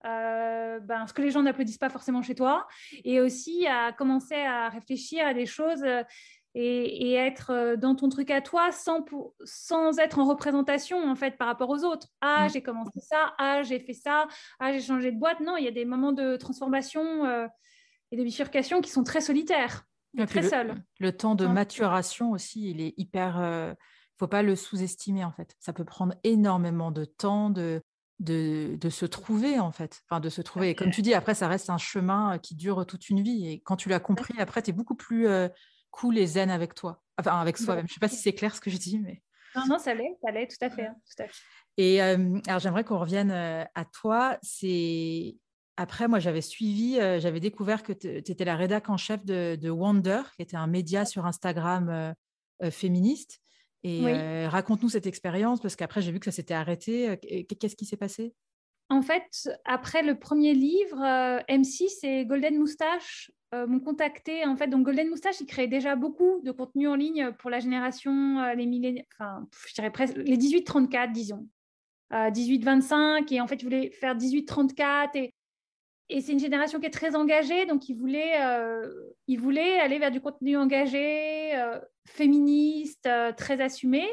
[0.03, 2.67] ben, ce que les gens n'applaudissent pas forcément chez toi,
[3.05, 5.85] et aussi à commencer à réfléchir à des choses
[6.55, 9.05] et, être euh, dans ton truc à toi sans,
[9.45, 12.09] sans être en représentation en fait par rapport aux autres.
[12.21, 12.51] Ah, mm.
[12.51, 14.27] j'ai commencé ça, ah, j'ai fait ça,
[14.61, 15.41] ah, j'ai changé de boîte.
[15.41, 17.47] Non, il y a des moments de transformation euh,
[18.15, 19.85] et de bifurcation qui sont très solitaires,
[20.27, 20.75] très le, seuls.
[21.01, 23.37] Le temps de maturation aussi, il est hyper.
[23.37, 23.75] Il euh, ne
[24.19, 25.57] faut pas le sous-estimer en fait.
[25.59, 27.83] Ça peut prendre énormément de temps de,
[28.21, 30.71] de, de, se trouver en fait, enfin de se trouver.
[30.71, 33.49] Et comme tu dis, après ça reste un chemin qui dure toute une vie.
[33.49, 35.27] Et quand tu l'as compris, après tu es beaucoup plus
[35.91, 37.87] cool et zen avec toi, enfin avec soi-même.
[37.89, 39.23] Je ne sais pas si c'est clair ce que je dis, mais.
[39.57, 40.87] Non, non, ça l'est, ça l'est, tout à fait.
[40.87, 40.97] Hein,
[41.77, 44.39] et euh, alors j'aimerais qu'on revienne euh, à toi.
[44.43, 45.37] C'est
[45.77, 49.71] après, moi, j'avais suivi, euh, j'avais découvert que tu étais la rédac en chef de,
[49.71, 52.15] Wonder, qui était un média sur Instagram
[52.71, 53.41] féministe.
[53.83, 57.19] Et raconte-nous cette expérience, parce qu'après, j'ai vu que ça s'était arrêté.
[57.61, 58.33] Qu'est-ce qui s'est passé?
[58.91, 60.97] En fait, après le premier livre,
[61.49, 64.45] M6 et Golden Moustache euh, m'ont contacté.
[64.45, 67.61] En fait, donc Golden Moustache, il crée déjà beaucoup de contenu en ligne pour la
[67.61, 71.47] génération, euh, les enfin, je dirais presque les 18-34, disons.
[72.11, 75.34] 18-25, euh, et en fait, il voulait faire 18-34, et,
[76.09, 78.35] et c'est une génération qui est très engagée, donc il voulait,
[79.27, 81.53] il voulait aller vers du contenu engagé,
[82.07, 84.07] féministe, très assumé.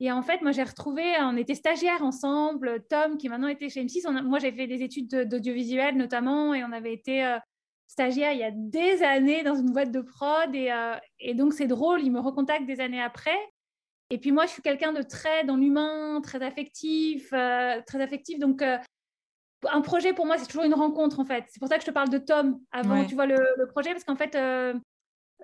[0.00, 3.84] Et en fait, moi, j'ai retrouvé, on était stagiaires ensemble, Tom, qui maintenant était chez
[3.84, 4.22] M6.
[4.22, 7.38] moi, j'ai fait des études d'audiovisuel notamment, et on avait été
[7.90, 10.94] stagiaire il y a des années dans une boîte de prod et, euh,
[11.34, 13.38] donc c'est drôle, il me recontacte des années après.
[14.10, 18.38] Et puis moi, je suis quelqu'un de très dans l'humain, très affectif, euh, très affectif.
[18.38, 18.78] Donc euh,
[19.70, 21.44] un projet pour moi, c'est toujours une rencontre en fait.
[21.48, 24.04] C'est pour ça que je te parle de Tom avant, tu vois le, projet, parce
[24.04, 24.38] qu'en fait,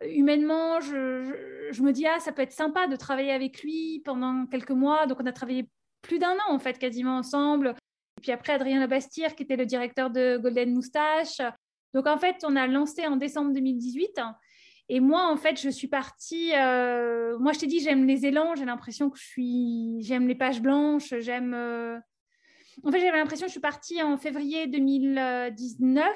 [0.03, 4.47] humainement, je, je, me dis ah ça peut être sympa de travailler avec lui pendant
[4.47, 5.07] quelques mois.
[5.07, 5.69] Donc on a travaillé
[6.03, 7.75] plus d'un an en fait quasiment ensemble.
[8.19, 11.41] Et puis après, Adrien Labastir, qui était le directeur de Golden Moustache,
[11.97, 14.21] donc en fait, on a lancé en décembre 2018.
[14.91, 16.53] Et moi, en fait, je suis partie.
[16.55, 18.55] Euh, moi, je t'ai dit, j'aime les élans.
[18.55, 19.97] J'ai l'impression que je suis.
[20.01, 21.15] J'aime les pages blanches.
[21.21, 21.55] J'aime.
[21.55, 21.99] Euh,
[22.85, 26.07] en fait, j'avais l'impression que je suis partie en février 2019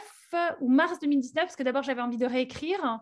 [0.60, 3.00] ou mars 2019 parce que d'abord, j'avais envie de réécrire.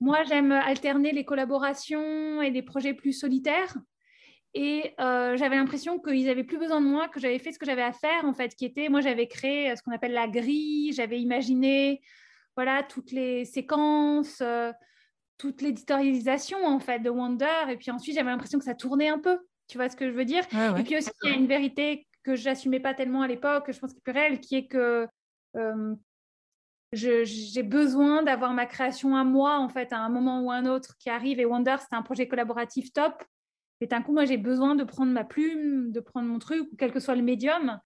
[0.00, 3.76] Moi, j'aime alterner les collaborations et des projets plus solitaires.
[4.54, 7.64] Et euh, j'avais l'impression qu'ils n'avaient plus besoin de moi, que j'avais fait ce que
[7.64, 10.28] j'avais à faire, en fait, qui était, moi, j'avais créé euh, ce qu'on appelle la
[10.28, 12.02] grille, j'avais imaginé,
[12.54, 14.70] voilà, toutes les séquences, euh,
[15.38, 17.70] toute l'éditorialisation, en fait, de Wonder.
[17.70, 19.38] Et puis ensuite, j'avais l'impression que ça tournait un peu.
[19.68, 20.44] Tu vois ce que je veux dire?
[20.76, 23.70] Et puis aussi, il y a une vérité que je n'assumais pas tellement à l'époque,
[23.70, 25.06] je pense qu'il est plus qui est que
[26.92, 30.96] j'ai besoin d'avoir ma création à moi, en fait, à un moment ou un autre
[30.98, 31.40] qui arrive.
[31.40, 33.22] Et Wonder, c'est un projet collaboratif top.
[33.80, 36.92] Et d'un coup, moi, j'ai besoin de prendre ma plume, de prendre mon truc, quel
[36.92, 37.80] que soit le médium,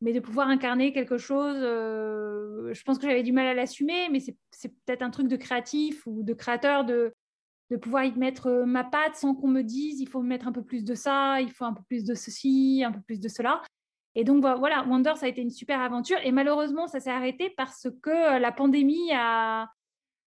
[0.00, 1.56] mais de pouvoir incarner quelque chose.
[1.58, 5.36] Euh, je pense que j'avais du mal à l'assumer, mais c'est peut-être un truc de
[5.36, 7.12] créatif ou de créateur de,
[7.70, 10.52] de pouvoir y mettre euh, ma patte sans qu'on me dise il faut mettre un
[10.52, 13.28] peu plus de ça, il faut un peu plus de ceci, un peu plus de
[13.28, 13.62] cela.
[14.14, 16.18] Et donc voilà, Wonder, ça a été une super aventure.
[16.22, 19.68] Et malheureusement, ça s'est arrêté parce que euh, la pandémie a,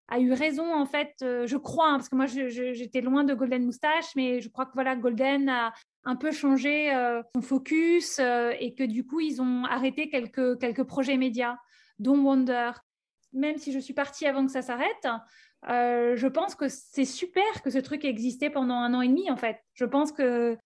[0.08, 3.32] a eu raison, en fait, euh, je crois, hein, parce que moi, j'étais loin de
[3.34, 5.72] Golden Moustache, mais je crois que voilà, Golden a
[6.04, 6.92] un peu changé
[7.34, 11.56] son focus et que du coup, ils ont arrêté quelques, quelques projets médias,
[11.98, 12.70] dont Wonder.
[13.32, 15.06] Même si je suis partie avant que ça s'arrête,
[15.66, 19.30] je pense que c'est super que ce truc ait existé pendant un an et demi,
[19.30, 19.58] en fait.
[19.74, 20.56] Je pense que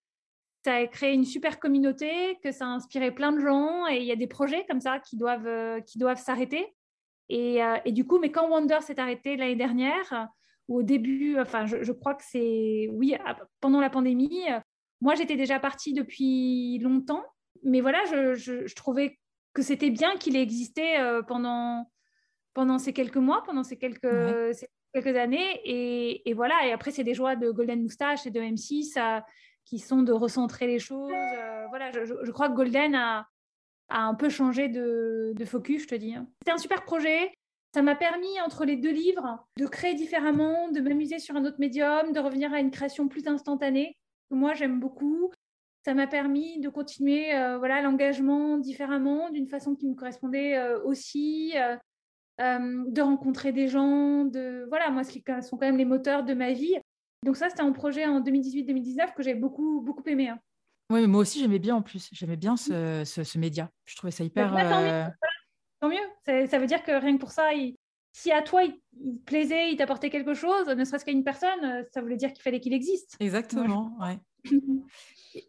[0.64, 4.04] ça a créé une super communauté, que ça a inspiré plein de gens et il
[4.04, 6.74] y a des projets comme ça qui doivent, euh, qui doivent s'arrêter.
[7.28, 10.28] Et, euh, et, du coup, mais quand Wonder s'est arrêté l'année dernière,
[10.68, 13.16] au début, enfin, je, crois que c'est, oui,
[13.60, 14.46] pendant la pandémie,
[15.00, 17.24] moi j'étais déjà partie depuis longtemps,
[17.62, 19.18] mais voilà, je, je, trouvais
[19.52, 21.90] que c'était bien qu'il ait existé euh, pendant,
[22.54, 25.60] pendant ces quelques mois, pendant ces quelques, ces quelques années.
[25.64, 28.92] Et, voilà, et après, c'est des joies de Golden Moustache et de M6.
[28.92, 29.24] Ça,
[29.64, 31.12] qui sont de recentrer les choses.
[31.12, 33.28] Euh, voilà, je, crois que Golden a,
[33.88, 36.14] un peu changé de, de focus, je te dis.
[36.14, 36.26] Hein.
[36.42, 37.32] C'était un super projet.
[37.72, 41.60] Ça m'a permis, entre les deux livres, de créer différemment, de m'amuser sur un autre
[41.60, 43.96] médium, de revenir à une création plus instantanée,
[44.28, 45.30] que moi j'aime beaucoup.
[45.84, 50.82] Ça m'a permis de continuer euh, voilà l'engagement différemment, d'une façon qui me correspondait euh,
[50.82, 51.54] aussi,
[52.40, 56.34] de rencontrer des gens, de voilà moi ce qui sont quand même les moteurs de
[56.34, 56.76] ma vie.
[57.24, 60.28] Donc ça, c'était un projet en 2018-2019 que j'ai beaucoup, beaucoup aimé.
[60.28, 60.38] Hein.
[60.90, 62.08] Oui, mais moi aussi, j'aimais bien en plus.
[62.12, 63.70] J'aimais bien ce, ce, média.
[63.84, 64.52] Je trouvais ça hyper...
[64.52, 65.06] Bah, euh,
[65.80, 66.48] tant, mieux.
[66.48, 67.50] Ça, veut dire que rien que pour ça,
[68.12, 71.64] si à toi, il, te plaisait, il t'apportait quelque chose, ne serait-ce qu'à une personne,
[71.64, 73.16] euh, ça voulait dire qu'il fallait qu'il existe.
[73.20, 74.18] Exactement, ouais.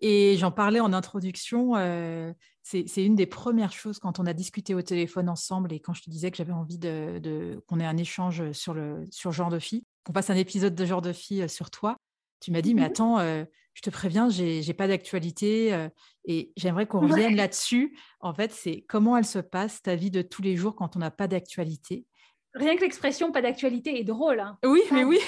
[0.01, 4.75] Et j'en parlais en introduction, euh, c'est une des premières choses quand on a discuté
[4.75, 7.85] au téléphone ensemble et quand je te disais que j'avais envie de, de qu'on ait
[7.85, 11.13] un échange sur le sur genre de fille qu'on passe un épisode de genre de
[11.13, 11.97] fille euh, sur toi,
[12.39, 13.43] tu m'as dit, mais mmh attends, euh,
[13.73, 15.89] je te préviens, j'ai n'ai pas d'actualité euh,
[16.25, 17.97] et j'aimerais qu'on revienne là-dessus.
[18.19, 20.99] En fait, c'est comment elle se passe, ta vie de tous les jours quand on
[20.99, 22.05] n'a pas d'actualité.
[22.53, 24.39] Rien que l'expression pas d'actualité est drôle.
[24.39, 24.57] Hein.
[24.65, 25.19] Oui, mais oui.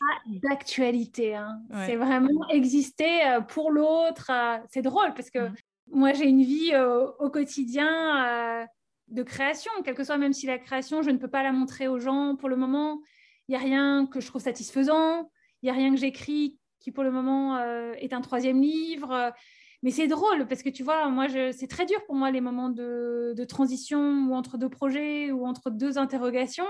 [0.00, 1.34] pas d'actualité.
[1.34, 1.60] Hein.
[1.86, 4.30] C'est vraiment exister pour l'autre.
[4.70, 5.54] c'est drôle parce que mmh.
[5.92, 6.72] moi, j'ai une vie
[7.18, 8.66] au quotidien
[9.08, 11.88] de création, quelle que soit, même si la création, je ne peux pas la montrer
[11.88, 13.00] aux gens pour le moment
[13.48, 15.30] il n'y a rien que je trouve satisfaisant,
[15.62, 19.32] il n'y a rien que j'écris qui pour le moment euh, est un troisième livre.
[19.82, 22.70] Mais c'est drôle parce que tu vois, moi, c'est très dur pour moi les moments
[22.70, 26.66] de, transition ou entre deux projets ou entre deux interrogations.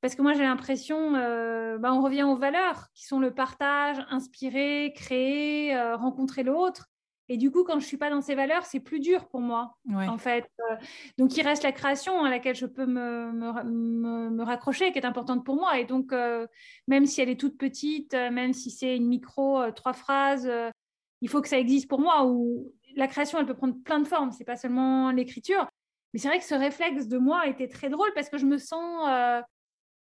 [0.00, 4.04] Parce que moi, j'ai l'impression, euh, bah, on revient aux valeurs qui sont le partage,
[4.10, 6.90] inspirer, créer, euh, rencontrer l'autre.
[7.30, 9.78] Et du coup, quand je suis pas dans ces valeurs, c'est plus dur pour moi,
[9.90, 10.46] en fait.
[10.60, 10.76] Euh,
[11.16, 15.06] donc, il reste la création à laquelle je peux me, me, me, raccrocher, qui est
[15.06, 15.78] importante pour moi.
[15.78, 16.46] Et donc, euh,
[16.86, 20.50] même si elle est toute petite, même si c'est une micro, trois phrases,
[21.24, 22.26] il faut que ça existe pour moi.
[22.26, 24.30] Ou la création, elle peut prendre plein de formes.
[24.30, 25.66] C'est pas seulement l'écriture.
[26.12, 28.58] Mais c'est vrai que ce réflexe de moi était très drôle parce que je me
[28.58, 29.08] sens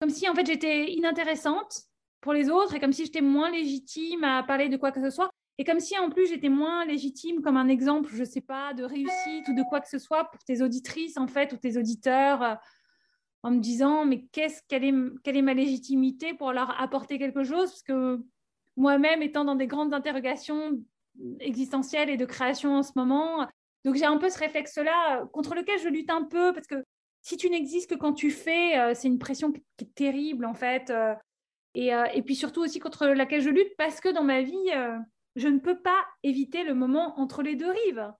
[0.00, 1.80] comme si, en fait, j'étais inintéressante
[2.20, 5.08] pour les autres et comme si j'étais moins légitime à parler de quoi que ce
[5.10, 5.30] soit.
[5.56, 8.84] Et comme si en plus j'étais moins légitime comme un exemple, je sais pas, de
[8.84, 12.42] réussite ou de quoi que ce soit pour tes auditrices en fait ou tes auditeurs,
[12.42, 12.54] euh,
[13.42, 14.94] en me disant mais qu'est-ce quelle est,
[15.24, 17.70] quelle est ma légitimité pour leur apporter quelque chose?
[17.70, 18.20] Parce que
[18.76, 20.80] moi-même étant dans des grandes interrogations
[21.40, 23.46] existentielles et de création en ce moment,
[23.84, 26.84] donc j'ai un peu ce réflexe-là contre lequel je lutte un peu parce que
[27.22, 30.54] si tu n'existes que quand tu fais, euh, c'est une pression qui est terrible en
[30.54, 30.90] fait.
[30.90, 31.14] Euh,
[31.74, 34.72] et, et, puis surtout aussi contre laquelle je lutte parce que dans ma vie
[35.38, 38.12] je ne peux pas éviter le moment entre les deux rives.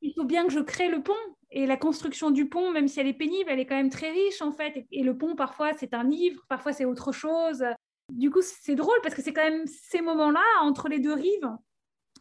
[0.00, 1.12] Il faut bien que je crée le pont.
[1.54, 4.10] Et la construction du pont, même si elle est pénible, elle est quand même très
[4.10, 4.86] riche en fait.
[4.90, 7.62] Et, le pont, parfois, c'est un livre, parfois, c'est autre chose.
[8.08, 11.50] Du coup, c'est drôle parce que c'est quand même ces moments-là, entre les deux rives,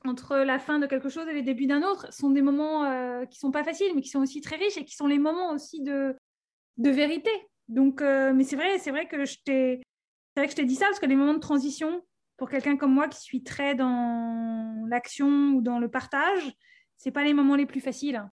[0.06, 3.26] entre la fin de quelque chose et le début d'un autre, sont des moments euh,
[3.26, 5.52] qui sont pas faciles, mais qui sont aussi très riches et qui sont les moments
[5.52, 6.16] aussi de,
[6.78, 7.32] de vérité.
[7.68, 9.82] Donc, euh, mais c'est vrai, c'est vrai que je t'ai,
[10.34, 12.02] c'est vrai que je t'ai dit ça parce que les moments de transition,
[12.38, 16.52] pour quelqu'un comme moi qui suis très dans l'action ou dans le partage,
[16.98, 18.28] c'est pas les moments les plus faciles.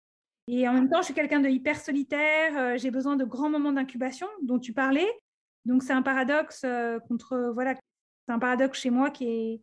[0.46, 3.48] Et en même temps, je suis quelqu'un de hyper solitaire, euh, j'ai besoin de grands
[3.48, 5.09] moments d'incubation dont tu parlais.
[5.64, 9.61] Donc c'est un paradoxe euh, contre voilà, c'est un paradoxe chez moi qui est,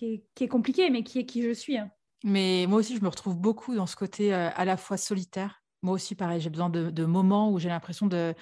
[0.00, 1.78] qui est, compliqué, mais qui est qui je suis.
[1.78, 1.90] Hein.
[2.24, 5.62] Mais moi aussi, je me retrouve beaucoup dans ce côté euh, à la fois solitaire.
[5.82, 8.34] Moi aussi, pareil, j'ai besoin de, moments où j'ai l'impression de,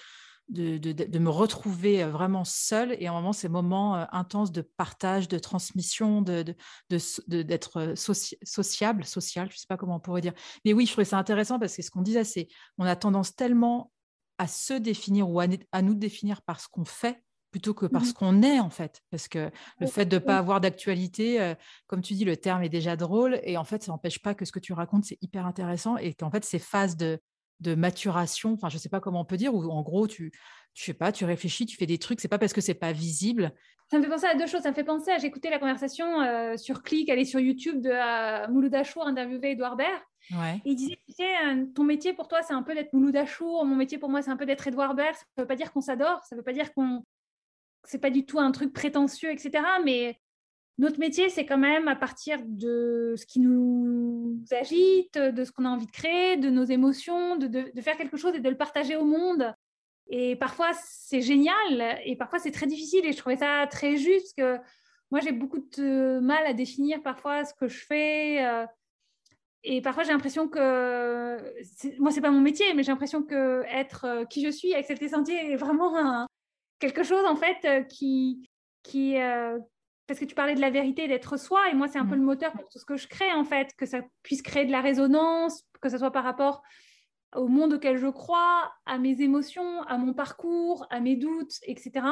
[0.49, 2.97] de, de, me retrouver vraiment seule.
[2.99, 9.59] Et en moment, ces moments intenses de partage, de transmission, d'être sociable, social, je ne
[9.59, 10.35] sais pas comment on pourrait dire.
[10.65, 13.37] Mais oui, je trouvais ça intéressant parce que ce qu'on disait, c'est on a tendance
[13.37, 13.93] tellement
[14.39, 15.47] à se définir ou à,
[15.83, 19.03] nous définir par ce qu'on fait plutôt que par ce mmh qu'on est en fait.
[19.11, 21.55] Parce que le fait de ne pas avoir d'actualité, euh,
[21.87, 24.45] comme tu dis, le terme est déjà drôle et en fait, ça n'empêche pas que
[24.45, 27.19] ce que tu racontes, c'est hyper intéressant et qu'en fait, ces phases de,
[27.61, 30.33] de maturation, enfin, je ne sais pas comment on peut dire, où en gros, tu,
[30.75, 32.93] je sais pas, tu réfléchis, tu fais des trucs, c'est pas parce que c'est pas
[32.93, 33.53] visible.
[33.91, 34.61] Ça me fait penser à deux choses.
[34.63, 37.81] Ça me fait penser à, écouté la conversation euh, sur Click, elle est sur YouTube
[37.81, 40.03] de euh, Mouloud Achour, interviewé Edouard Baird.
[40.31, 43.17] Et il disait, tu sais, euh, ton métier pour toi, c'est un peu d'être Mouloud
[43.17, 45.15] Achour, mon métier pour moi, c'est un peu d'être Edouard Baird.
[45.15, 47.03] Ça veut pas dire qu'on s'adore, ça veut pas dire qu'on.
[47.85, 49.63] C'est pas du tout un truc prétentieux, etc.
[49.85, 50.19] Mais
[50.79, 55.65] notre métier, c'est quand même à partir de ce qui nous agite, de ce qu'on
[55.65, 58.57] a envie de créer, de nos émotions, de, de, faire quelque chose et de le
[58.57, 59.53] partager au monde.
[60.09, 63.05] Et parfois, c'est génial et parfois, c'est très difficile.
[63.05, 64.59] Et je trouvais ça très juste que
[65.11, 68.47] moi, j'ai beaucoup de mal à définir parfois ce que je fais.
[68.47, 68.67] Euh,
[69.65, 71.39] et parfois, j'ai l'impression que,
[71.99, 75.09] moi, c'est pas mon métier, mais j'ai l'impression que être euh, qui je suis, accepter
[75.09, 76.28] sentier est vraiment
[76.79, 78.49] quelque chose, en fait, euh, qui,
[78.83, 79.17] qui
[80.09, 82.21] parce que tu parlais de la vérité, d'être soi, et moi, c'est un peu mm.
[82.21, 84.73] le moteur pour tout ce que je crée, en fait, que ça puisse créer de
[84.73, 86.63] la résonance, que ce soit par rapport
[87.37, 92.07] au monde auquel je crois, à mes émotions, à mon parcours, à mes doutes, etc.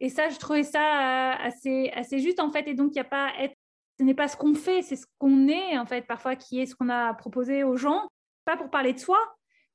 [0.00, 2.66] Et ça, je trouvais ça euh, assez, assez juste, en fait.
[2.66, 3.54] Et donc, il n'y a pas être,
[4.00, 6.66] ce n'est pas ce qu'on fait, c'est ce qu'on est, en fait, parfois, qui est
[6.66, 8.08] ce qu'on a proposé aux gens,
[8.44, 9.18] pas pour parler de soi,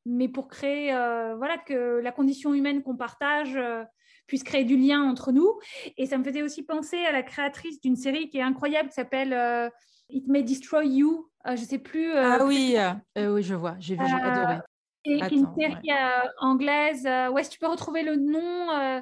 [0.05, 3.85] mais pour créer, euh, voilà, que la condition humaine qu'on partage euh,
[4.27, 5.59] puisse créer du lien entre nous.
[5.97, 8.95] Et ça me faisait aussi penser à la créatrice d'une série qui est incroyable, qui
[8.95, 9.71] s'appelle
[10.09, 11.29] It May Destroy You.
[11.47, 12.13] je sais plus.
[12.13, 12.75] ah oui,
[13.17, 14.59] oui, je vois, j'ai vu, j'ai adoré.
[15.05, 15.89] C'est une série
[16.39, 17.05] anglaise.
[17.31, 18.99] ouais, si tu peux retrouver le nom.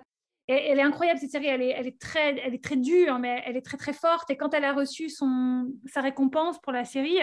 [0.48, 3.42] elle est incroyable cette série, elle est, elle est, très, elle est très dure, mais
[3.46, 4.30] elle est très très forte.
[4.30, 7.20] Et quand elle a reçu son, sa récompense pour la série,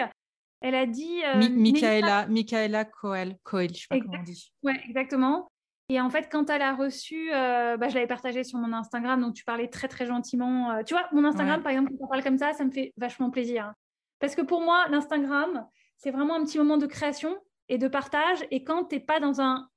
[0.61, 1.21] elle a dit.
[1.35, 4.51] Michaela, Michaela Coel, Coel, je sais pas comment on dit.
[4.63, 5.50] Ouais, exactement.
[5.91, 9.33] Et en fait, quand elle a reçu, bah, je l'avais partagé sur mon Instagram, donc
[9.33, 10.81] tu parlais très très gentiment.
[10.85, 13.29] tu vois, mon Instagram, par exemple, quand on parle comme ça, ça me fait vachement
[13.29, 13.65] plaisir.
[13.65, 13.75] Hein.
[14.19, 18.39] Parce que pour moi, l'Instagram, c'est vraiment un petit moment de création et de partage.
[18.51, 19.67] Et quand tu n'es pas dans un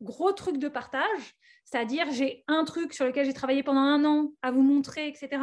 [0.00, 4.32] gros truc de partage, c'est-à-dire j'ai un truc sur lequel j'ai travaillé pendant un an
[4.40, 5.42] à vous montrer, etc.,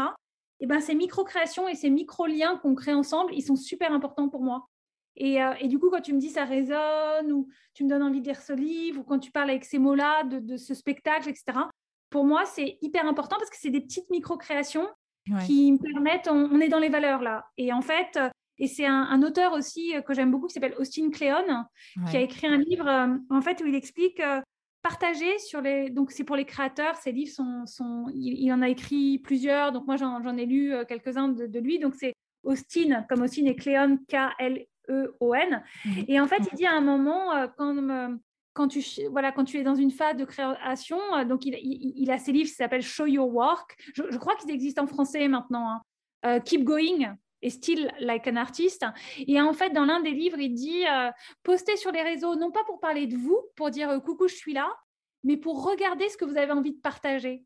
[0.60, 4.42] et ben ces micro-créations et ces micro-liens qu'on crée ensemble, ils sont super importants pour
[4.42, 4.68] moi.
[5.17, 8.04] Et, euh, et, du coup, quand tu me dis ça résonne, ou tu me donnes
[8.04, 11.30] envie de lire ce livre, ou quand tu parles avec ces mots-là de, ce spectacle,
[11.30, 11.60] etc.,
[12.10, 14.88] pour moi, c'est hyper important parce que c'est des petites micro-créations
[15.45, 17.45] qui me permettent, on, on, est dans les valeurs là.
[17.58, 18.19] Et en fait,
[18.58, 21.65] et c'est un, auteur aussi euh, que j'aime beaucoup qui s'appelle Austin Kleon,
[22.10, 24.41] qui a écrit un livre euh, en fait où il explique euh,
[24.82, 25.89] partager sur les.
[25.89, 26.95] Donc c'est pour les créateurs.
[26.95, 29.71] Ces livres sont, sont il, en a écrit plusieurs.
[29.71, 31.80] Donc moi j'en ai lu quelques-uns de, lui.
[31.80, 34.15] Donc c'est Austin comme Austin et Kleon K
[34.88, 35.63] L E O N.
[35.86, 36.06] Mhm.
[36.08, 37.76] Et en fait il dit à un moment quand
[38.54, 42.17] quand tu, voilà, quand tu es dans une phase de création, donc il, il, a
[42.17, 43.76] ces livres qui s'appellent Show Your Work.
[43.93, 45.82] Je, crois qu'ils existent en français maintenant.
[46.24, 46.39] Hein.
[46.39, 48.86] Keep Going, et Still Like an Artist.
[49.19, 51.12] Et en fait, dans l'un des livres, il dit euh,
[51.43, 54.36] postez sur les réseaux, non pas pour parler de vous, pour dire euh, coucou, je
[54.36, 54.67] suis là,
[55.24, 57.45] mais pour regarder ce que vous avez envie de partager.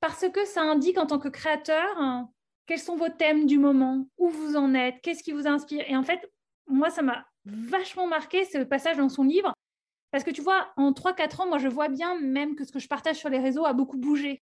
[0.00, 2.30] Parce que ça indique en tant que créateur hein,
[2.66, 5.84] quels sont vos thèmes du moment, où vous en êtes, qu'est-ce qui vous inspire.
[5.88, 6.30] Et en fait,
[6.66, 9.52] moi, ça m'a vachement marqué ce passage dans son livre.
[10.10, 12.78] Parce que tu vois, en 3-4 ans, moi, je vois bien même que ce que
[12.78, 14.42] je partage sur les réseaux a beaucoup bougé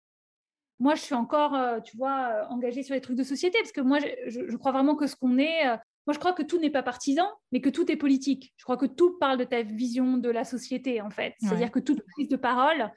[0.81, 3.71] moi, je suis encore, euh, tu vois, euh, engagée sur les trucs de société, parce
[3.71, 6.57] que moi, je, crois vraiment que ce qu'on est, euh, moi, je crois que tout
[6.57, 8.51] n'est pas partisan, mais que tout est politique.
[8.57, 11.35] Je crois que tout parle de ta vision de la société, en fait.
[11.39, 12.91] C'est-à-dire que toute prise de parole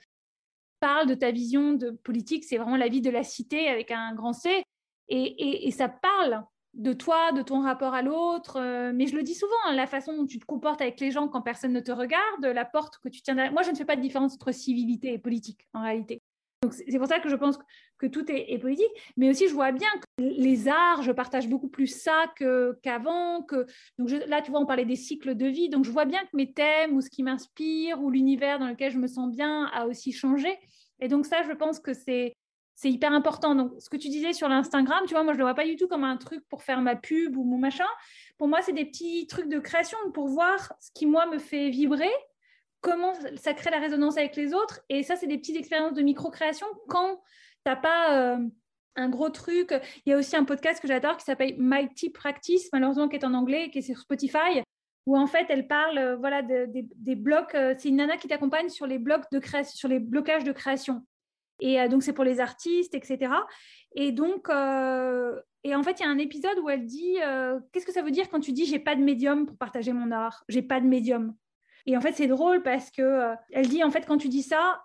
[0.81, 2.45] parle de ta vision de politique.
[2.45, 4.65] C'est vraiment la vie de la cité avec un grand C.
[5.09, 6.43] Et, ça parle
[6.75, 8.61] de toi, de ton rapport à l'autre.
[8.93, 11.29] mais je le dis souvent, hein, la façon dont tu te comportes avec les gens
[11.29, 13.53] quand personne ne te regarde, la porte que tu tiens derrière.
[13.53, 16.21] Moi, je ne fais pas de différence entre civilité et politique, en réalité.
[16.65, 17.59] Donc c'est pour ça que je pense
[17.99, 21.69] que tout est, politique, mais aussi je vois bien que les arts, je partage beaucoup
[21.69, 22.25] plus ça
[22.83, 23.43] qu'avant.
[23.43, 23.67] Que,
[23.99, 26.35] donc là, tu vois, on parlait des cycles de vie, donc je vois bien que
[26.35, 29.87] mes thèmes ou ce qui m'inspire ou l'univers dans lequel je me sens bien a
[29.87, 30.59] aussi changé.
[31.01, 32.35] Et donc ça, je pense que c'est
[32.75, 33.71] c'est hyper important.
[33.79, 35.77] Ce que tu disais sur l'Instagram, tu vois, moi, je ne le vois pas du
[35.77, 37.87] tout comme un truc pour faire ma pub ou mon machin.
[38.37, 41.71] Pour moi, c'est des petits trucs de création pour voir ce qui, moi, me fait
[41.71, 42.13] vibrer,
[42.81, 44.81] comment ça crée la résonance avec les autres.
[44.89, 47.23] Et ça, c'est des petites expériences de micro-création quand tu
[47.71, 48.39] n'as pas euh,
[48.97, 49.73] un gros truc.
[50.05, 53.25] Il y a aussi un podcast que j'adore qui s'appelle Mighty Practice, malheureusement, qui est
[53.25, 54.63] en anglais qui est sur Spotify
[55.07, 57.55] où en fait elle parle euh, voilà des blocs.
[57.55, 60.53] Euh, c'est une nana qui t'accompagne sur les blocs de création, sur les blocages de
[60.53, 61.05] création.
[61.61, 63.33] Et euh, donc, c'est pour les artistes, etc.
[63.95, 67.59] Et donc, euh, et en fait, il y a un épisode où elle dit euh,
[67.73, 70.11] Qu'est-ce que ça veut dire quand tu dis j'ai pas de médium pour partager mon
[70.11, 70.45] art?
[70.49, 71.35] J'ai pas de médium.
[71.87, 74.83] Et en fait, c'est drôle parce que elle dit en fait, quand tu dis ça,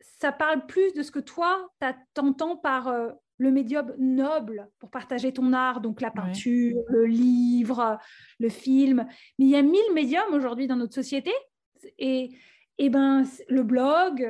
[0.00, 1.70] ça parle plus de ce que toi,
[2.14, 2.92] t'entends par
[3.38, 7.98] le médium noble pour partager ton art, donc la peinture, le livre,
[8.38, 9.06] le film.
[9.38, 11.32] Mais il y a mille médiums aujourd'hui dans notre société.
[11.98, 12.36] Et,
[12.78, 14.28] et ben, le blog,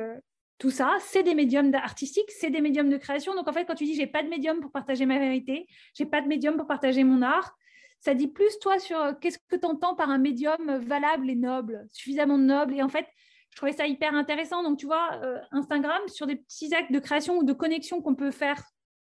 [0.61, 3.33] tout ça, c'est des médiums artistiques, c'est des médiums de création.
[3.33, 6.05] Donc en fait, quand tu dis j'ai pas de médium pour partager ma vérité, j'ai
[6.05, 7.57] pas de médium pour partager mon art,
[7.99, 11.35] ça dit plus toi sur euh, qu'est-ce que tu entends par un médium valable et
[11.35, 12.75] noble, suffisamment noble.
[12.75, 13.07] Et en fait,
[13.49, 14.61] je trouvais ça hyper intéressant.
[14.61, 18.13] Donc tu vois, euh, Instagram, sur des petits actes de création ou de connexion qu'on
[18.13, 18.63] peut faire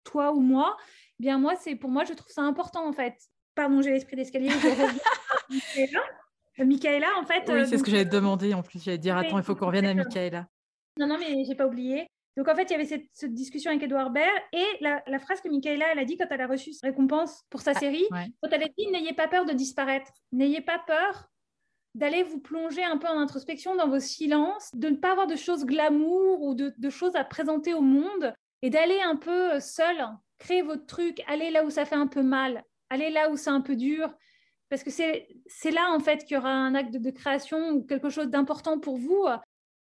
[0.02, 0.78] toi ou moi,
[1.20, 3.18] eh bien moi, c'est pour moi, je trouve ça important en fait.
[3.54, 4.48] Pardon, j'ai l'esprit d'escalier.
[6.58, 7.44] Michaela, en fait.
[7.48, 8.82] Oui, c'est ce que j'allais te demander en plus.
[8.82, 10.46] J'allais dire, attends, il faut qu'on revienne à Michaela.
[10.98, 12.06] Non, non, mais j'ai pas oublié.
[12.36, 15.48] Donc en fait, il y avait cette, discussion avec Edouard Baird et la, phrase que
[15.48, 18.48] Michaela elle a dit quand elle a reçu sa récompense pour sa ah, série, quand
[18.50, 21.28] elle a dit n'ayez pas peur de disparaître, n'ayez pas peur
[21.94, 25.36] d'aller vous plonger un peu en introspection dans vos silences, de ne pas avoir de
[25.36, 30.04] choses glamour ou de, de choses à présenter au monde et d'aller un peu seul,
[30.38, 33.50] créer votre truc, aller là où ça fait un peu mal, aller là où c'est
[33.50, 34.12] un peu dur,
[34.70, 38.10] parce que c'est là en fait qu'il y aura un acte de création ou quelque
[38.10, 39.24] chose d'important pour vous.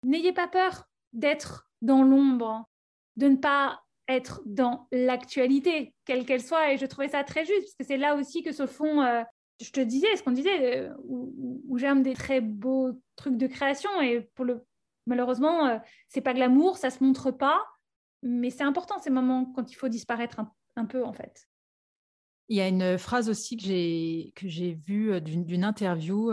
[0.04, 2.68] N'ayez pas peur d'être dans l'ombre,
[3.16, 6.74] de ne pas être dans l'actualité, quelle qu'elle soit.
[6.74, 9.24] Et je trouvais ça très juste, parce que c'est là aussi que se font, euh,
[9.62, 13.90] je te disais, ce qu'on disait, euh, où, j'aime des très beaux trucs de création.
[14.02, 14.64] Et pour le,
[15.06, 15.78] malheureusement, euh,
[16.08, 17.64] c'est pas glamour, ça se montre pas,
[18.24, 20.40] mais c'est important ces moments quand il faut disparaître
[20.76, 21.48] un, peu, en fait.
[22.50, 26.32] Il y a une phrase aussi que j'ai que j'ai vue d'une interview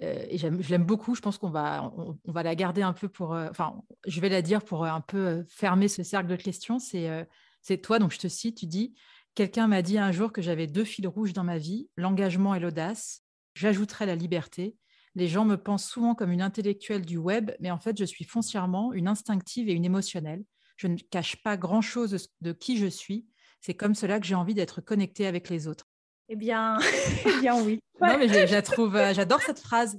[0.00, 1.14] et je l'aime beaucoup.
[1.14, 3.30] Je pense qu'on va, on, va la garder un peu pour.
[3.30, 6.78] enfin, je vais la dire pour un peu fermer ce cercle de questions.
[6.78, 7.26] C'est
[7.62, 8.94] c'est toi, donc je te cite, tu dis
[9.34, 12.60] Quelqu'un m'a dit un jour que j'avais deux fils rouges dans ma vie, l'engagement et
[12.60, 13.22] l'audace.
[13.54, 14.76] J'ajouterai la liberté.
[15.16, 18.24] Les gens me pensent souvent comme une intellectuelle du web, mais en fait, je suis
[18.24, 20.44] foncièrement une instinctive et une émotionnelle.
[20.76, 23.26] Je ne cache pas grand-chose de qui je suis.
[23.60, 25.86] C'est comme cela que j'ai envie d'être connectée avec les autres.
[26.28, 26.78] Eh bien,
[27.26, 27.80] eh bien oui.
[28.00, 29.98] non, mais je, trouve, euh, j'adore cette phrase.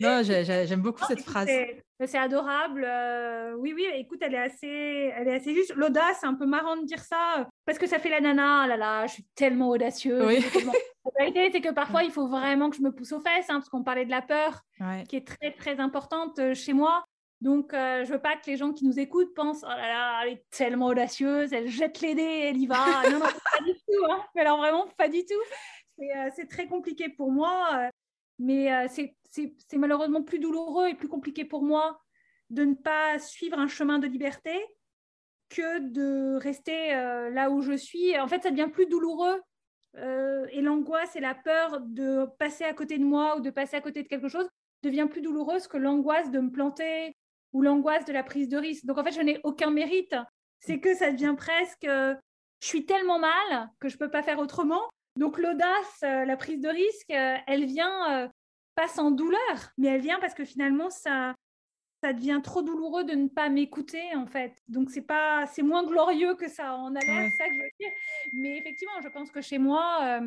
[0.00, 1.48] Non, j'aime beaucoup cette phrase.
[2.04, 2.84] C'est adorable.
[2.84, 5.72] Euh, oui, oui, écoute, elle est assez, elle est assez juste.
[5.76, 8.62] L'audace, c'est un peu marrant de dire ça parce que ça fait la nana.
[8.62, 10.24] Ah là là, je suis tellement audacieuse.
[10.26, 10.44] Oui.
[11.04, 13.54] La réalité, c'est que parfois, il faut vraiment que je me pousse aux fesses hein,
[13.54, 14.62] parce qu'on parlait de la peur
[15.08, 17.04] qui est très, très importante euh, chez moi.
[17.40, 20.20] Donc, je je veux pas que les gens qui nous écoutent pensent Oh là là,
[20.22, 23.02] elle est tellement audacieuse, elle jette les dés, elle y va.
[23.10, 23.26] Non, non,
[24.10, 24.24] Hein.
[24.36, 26.04] Alors, vraiment, pas du tout.
[26.34, 27.88] C'est très compliqué pour moi.
[28.38, 32.00] mais c'est malheureusement plus douloureux et plus compliqué pour moi
[32.50, 34.52] de ne pas suivre un chemin de liberté
[35.48, 36.90] que de rester
[37.30, 38.18] là où je suis.
[38.18, 39.40] En fait, ça devient plus douloureux.
[39.96, 43.80] et l'angoisse et la peur de passer à côté de moi ou de passer à
[43.80, 44.48] côté de quelque chose
[44.82, 47.16] devient plus douloureuse que l'angoisse de me planter
[47.52, 48.84] ou l'angoisse de la prise de risque.
[48.86, 50.14] Donc en fait, je n'ai aucun mérite.
[50.60, 52.14] C'est que ça devient presque, euh,
[52.62, 54.82] je suis tellement mal que je ne peux pas faire autrement.
[55.18, 58.30] Donc l'audace, euh, la prise de risque, euh, elle vient
[58.74, 61.34] pas sans douleur, mais elle vient parce que finalement, ça,
[62.02, 64.54] ça devient trop douloureux de ne pas m'écouter en fait.
[64.68, 67.70] Donc c'est pas, c'est moins glorieux que ça en a l'air, ça que je veux
[67.78, 67.92] dire.
[68.32, 70.20] Mais effectivement, je pense que chez moi,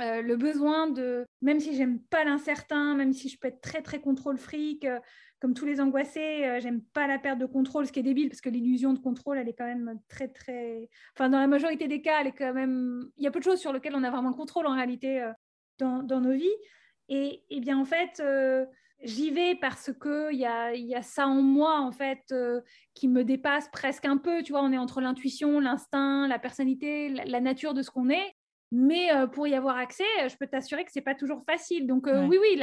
[0.00, 3.80] euh, le besoin de, même si j'aime pas l'incertain, même si je peux être très
[3.80, 4.98] très contrôle fric, euh,
[5.44, 8.30] comme tous les angoissés, euh, j'aime pas la perte de contrôle, ce qui est débile
[8.30, 11.86] parce que l'illusion de contrôle, elle est quand même très très, enfin dans la majorité
[11.86, 14.04] des cas, elle est quand même, il y a peu de choses sur lesquelles on
[14.04, 15.30] a vraiment le contrôle en réalité
[15.78, 16.48] dans, dans, nos vies.
[17.10, 18.22] Et, et, bien en fait,
[19.02, 22.34] j'y vais parce que il y a, y a, ça en moi en fait
[22.94, 24.42] qui me dépasse presque un peu.
[24.42, 28.34] Tu vois, on est entre l'intuition, l'instinct, la personnalité, la nature de ce qu'on est.
[28.76, 31.86] Mais euh, pour y avoir accès, euh, je peux t'assurer que c'est pas toujours facile.
[31.86, 32.60] Donc euh, oui, oui,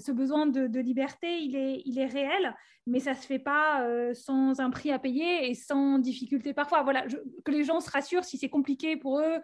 [0.00, 2.52] ce besoin de, liberté, il est, il est réel,
[2.88, 6.82] mais ça se fait pas sans un prix à payer et sans difficulté parfois.
[6.82, 7.06] Voilà,
[7.44, 9.38] que les gens se rassurent si c'est compliqué pour eux,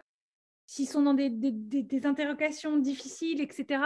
[0.65, 3.79] s'ils sont dans des, des, des, interrogations difficiles, etc.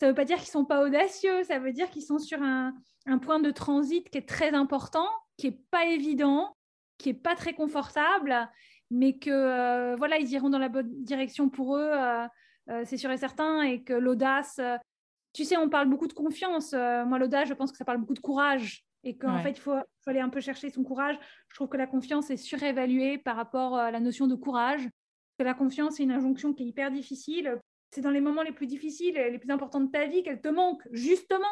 [0.00, 2.74] ça veut pas dire qu'ils sont pas audacieux, ça veut dire qu'ils sont sur un,
[3.06, 5.08] un point de transit qui est très important,
[5.38, 6.54] qui est pas évident
[6.98, 8.48] qui est pas très confortable,
[8.94, 11.92] mais que voilà, ils iront dans la bonne direction pour eux,
[12.84, 14.60] c'est sûr et certain, et que l'audace,
[15.32, 16.72] tu sais, on parle beaucoup de confiance.
[16.72, 19.76] moi, l'audace, je pense que ça parle beaucoup de courage et qu'en fait, il faut,
[20.00, 21.18] faut, aller un peu chercher son courage.
[21.48, 24.88] Je trouve que la confiance est surévaluée par rapport à la notion de courage.
[25.38, 27.58] Que la confiance, c'est une injonction qui est hyper difficile.
[27.90, 30.48] C'est dans les moments les plus difficiles, les plus importants de ta vie qu'elle te
[30.48, 31.46] manque, justement,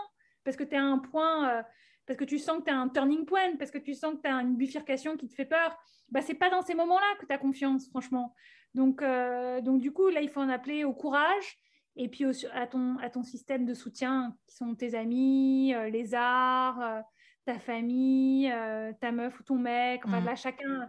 [0.44, 1.62] parce que tu es à un point, euh,
[2.06, 4.22] parce que tu sens que tu as un turning point, parce que tu sens que
[4.22, 5.76] tu as une bifurcation qui te fait peur.
[6.10, 8.34] Bah, c'est pas dans ces moments-là que tu as confiance, franchement.
[8.74, 11.58] Donc, euh, donc, du coup, là, il faut en appeler au courage
[11.96, 16.14] et puis à, ton, à ton système de soutien, qui sont tes amis, euh, les
[16.14, 17.02] arts,
[17.44, 18.52] ta famille,
[19.00, 20.24] ta meuf ou ton mec, enfin, mmh.
[20.24, 20.88] là, chacun,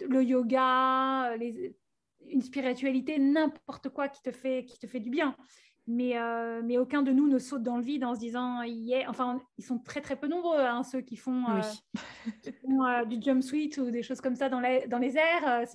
[0.00, 1.76] le yoga, les,
[2.28, 5.36] une spiritualité, n'importe quoi qui te fait, qui te fait du bien.
[5.86, 9.08] Mais, euh, mais aucun de nous ne saute dans le vide en se disant, yeah.
[9.08, 11.60] enfin, ils sont très très peu nombreux, hein, ceux qui font, euh,
[12.46, 15.66] euh, du jumpsuit ou des choses comme ça dans, dans les airs.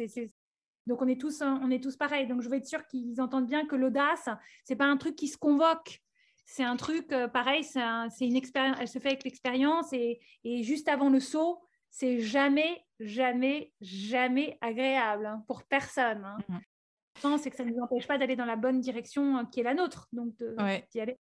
[0.87, 2.27] Donc on est tous, on est tous pareils.
[2.27, 4.29] Donc je veux être sûre qu'ils entendent bien que l'audace,
[4.63, 6.01] c'est pas un truc qui se convoque.
[6.45, 8.77] C'est un truc pareil, c'est une expérience.
[8.79, 14.57] Elle se fait avec l'expérience et, et juste avant le saut, c'est jamais, jamais, jamais
[14.59, 16.23] agréable hein, pour personne.
[16.25, 16.37] Hein.
[16.49, 16.57] Mmh.
[17.21, 19.63] C'est que ça ne nous empêche pas d'aller dans la bonne direction hein, qui est
[19.63, 20.33] la nôtre, donc
[20.91, 21.17] d'y aller.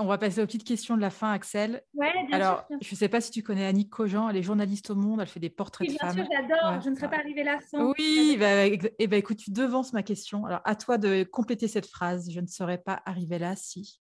[0.00, 1.80] On va passer aux petites questions de la fin, Axel.
[1.94, 4.90] Ouais, bien Alors, je ne sais pas si tu connais Annick Cogent, elle est journaliste
[4.90, 6.16] au Monde, elle fait des portraits de femmes.
[6.16, 7.92] Bien sûr, j'adore, je ne serais pas arrivée là sans.
[7.92, 10.46] Oui, bah, eh ben, écoute, tu devances ma question.
[10.46, 12.28] Alors, à toi de compléter cette phrase.
[12.32, 14.00] Je ne serais pas arrivée là si.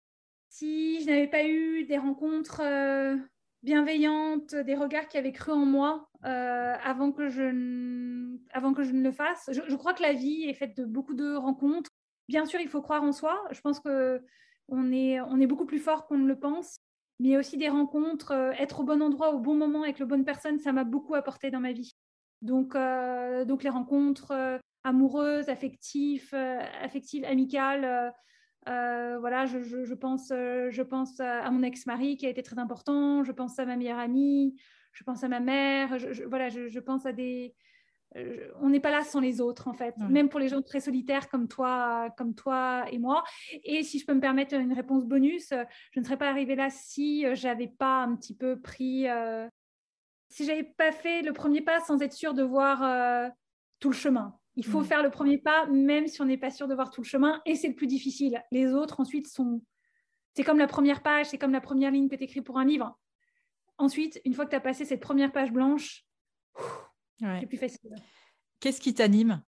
[0.48, 3.16] Si je n'avais pas eu des rencontres euh,
[3.66, 8.84] bienveillante, des regards qui avaient cru en moi euh, avant, que je ne, avant que
[8.84, 9.50] je ne le fasse.
[9.50, 11.90] Je, crois que la vie est faite de beaucoup de rencontres.
[12.28, 13.44] Bien sûr, il faut croire en soi.
[13.50, 14.22] Je pense que
[14.68, 16.78] on est, on est beaucoup plus fort qu'on ne le pense.
[17.18, 19.82] Mais il y a aussi des rencontres, euh, être au bon endroit au bon moment
[19.82, 21.96] avec la bonne personne, ça m'a beaucoup apporté dans ma vie.
[22.42, 28.12] Donc, euh, donc les rencontres amoureuses, affectives, affectives, amicales,
[28.68, 33.22] euh, voilà, je, pense, euh, je pense à mon ex-mari qui a été très important.
[33.24, 34.56] Je pense à ma meilleure amie.
[34.92, 35.98] Je pense à ma mère.
[35.98, 37.54] Je, voilà, je, pense à des.
[38.16, 40.80] Euh, on n'est pas là sans les autres en fait, même pour les gens très
[40.80, 43.24] solitaires comme toi, comme toi et moi.
[43.64, 45.52] Et si je peux me permettre une réponse bonus,
[45.90, 49.06] je ne serais pas arrivée là si j'avais pas un petit peu pris,
[50.28, 53.30] si j'avais pas fait le premier pas sans être sûre de voir
[53.80, 54.38] tout le chemin.
[54.56, 54.84] Il faut mm.
[54.84, 57.40] faire le premier pas, même si on n'est pas sûr de voir tout le chemin,
[57.44, 58.42] et c'est le plus difficile.
[58.50, 59.62] Les autres, ensuite, sont.
[60.34, 62.64] C'est comme la première page, c'est comme la première ligne que tu écris pour un
[62.64, 62.98] livre.
[63.78, 66.04] Ensuite, une fois que tu as passé cette première page blanche,
[67.20, 67.94] c'est plus facile.
[68.60, 69.42] Qu'est-ce qui t'anime?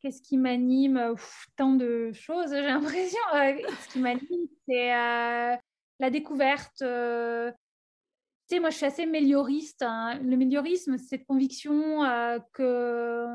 [0.00, 1.14] Qu'est-ce qui m'anime?
[1.56, 3.18] Tant de choses, j'ai l'impression.
[3.34, 5.56] Euh, ce qui m'anime, c'est euh,
[5.98, 6.82] la découverte.
[6.82, 7.50] Euh,
[8.48, 9.82] tu sais, moi, je suis assez mélioriste.
[9.82, 10.18] Hein.
[10.22, 12.02] Le méliorisme, c'est cette conviction
[12.52, 13.26] que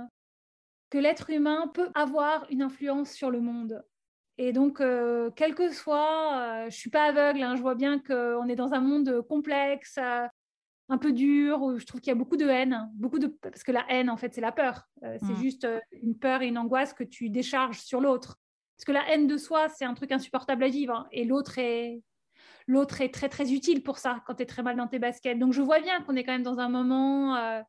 [0.94, 3.84] que l'être humain peut avoir une influence sur le monde.
[4.38, 7.98] Et donc, euh, quel que soit, euh, je suis pas aveugle, hein, je vois bien
[7.98, 10.28] qu'on est dans un monde complexe, euh,
[10.90, 13.64] un peu dur, où je trouve qu'il y a beaucoup de haine, beaucoup de parce
[13.64, 14.88] que la haine, en fait, c'est la peur.
[15.02, 15.36] c'est mm.
[15.38, 15.68] juste
[16.04, 18.38] une peur et une angoisse que tu décharges sur l'autre.
[18.78, 21.58] Parce que la haine de soi, c'est un truc insupportable à vivre, hein, et l'autre
[21.58, 22.04] est
[22.68, 25.40] l'autre est très très utile pour ça quand tu es très mal dans tes baskets.
[25.40, 27.64] Donc je vois bien qu'on est quand même dans un moment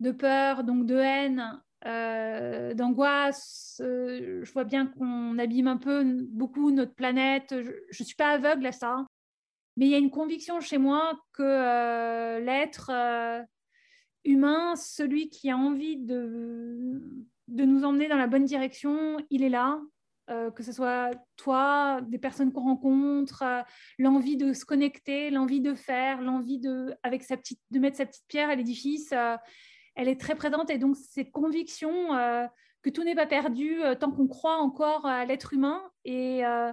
[0.00, 3.80] de peur, donc de haine, euh, d'angoisse.
[3.84, 7.54] Euh, je vois bien qu'on abîme un peu beaucoup notre planète.
[7.60, 9.06] Je ne suis pas aveugle à ça.
[9.76, 12.90] Mais il y a une conviction chez moi que euh, l'être
[14.24, 17.00] humain, celui qui a envie de,
[17.46, 19.80] de nous emmener dans la bonne direction, il est là.
[20.26, 23.44] que ce soit toi, des personnes qu'on rencontre,
[24.00, 28.56] l'envie de se connecter, l'envie de faire, l'envie de, de mettre sa petite pierre à
[28.56, 29.14] l'édifice
[29.98, 32.46] elle est très présente et donc cette conviction euh,
[32.82, 36.72] que tout n'est pas perdu euh, tant qu'on croit encore à l'être humain et euh,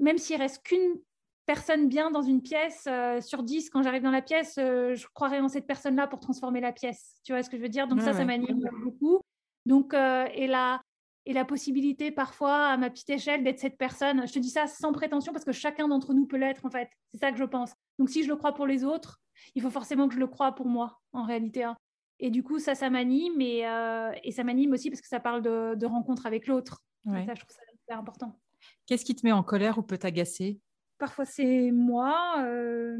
[0.00, 1.00] même s'il reste qu'une
[1.46, 2.88] personne bien dans une pièce
[3.20, 6.72] sur dix, quand j'arrive dans la pièce, je croirais en cette personne-là pour transformer la
[6.72, 7.20] pièce.
[7.22, 7.86] Tu vois ce que je veux dire?
[7.86, 9.20] Donc ça, ça m'anime beaucoup.
[9.66, 10.80] Donc et la
[11.26, 14.26] et la possibilité parfois à ma petite échelle d'être cette personne.
[14.26, 16.88] Je te dis ça sans prétention parce que chacun d'entre nous peut l'être en fait.
[17.12, 17.74] C'est ça que je pense.
[17.98, 19.20] Donc si je le crois pour les autres,
[19.54, 21.64] il faut forcément que je le croie pour moi en réalité.
[21.64, 21.76] Hein.
[22.24, 25.20] Et du coup, ça, ça m'anime et, euh, et, ça m'anime aussi parce que ça
[25.20, 26.82] parle de, de rencontre avec l'autre.
[27.04, 28.40] Ça, je trouve ça super important.
[28.86, 30.58] Qu'est-ce qui te met en colère ou peut t'agacer?
[30.96, 32.96] Parfois, c'est moi, euh,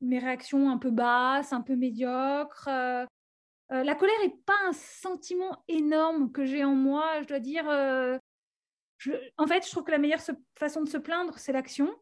[0.00, 2.68] mes réactions un peu basses, un peu médiocres.
[2.68, 3.04] Euh,
[3.68, 7.66] la colère n'est pas un sentiment énorme que j'ai en moi, je dois dire.
[8.96, 10.22] Je, en fait, je trouve que la meilleure
[10.54, 11.94] façon de se plaindre, c'est l'action.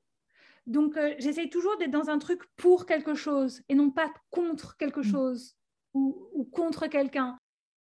[0.69, 5.01] Donc, j'essaye toujours d'être dans un truc pour quelque chose et non pas contre quelque
[5.01, 5.11] mmh.
[5.11, 5.56] chose.
[5.97, 7.39] Ou, contre quelqu'un.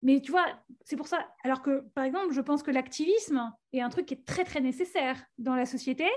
[0.03, 0.47] Mais tu vois,
[0.85, 1.27] c'est pour ça.
[1.45, 4.61] Alors que, par exemple, je pense que l'activisme est un truc qui est très, très
[4.61, 6.09] nécessaire dans la société.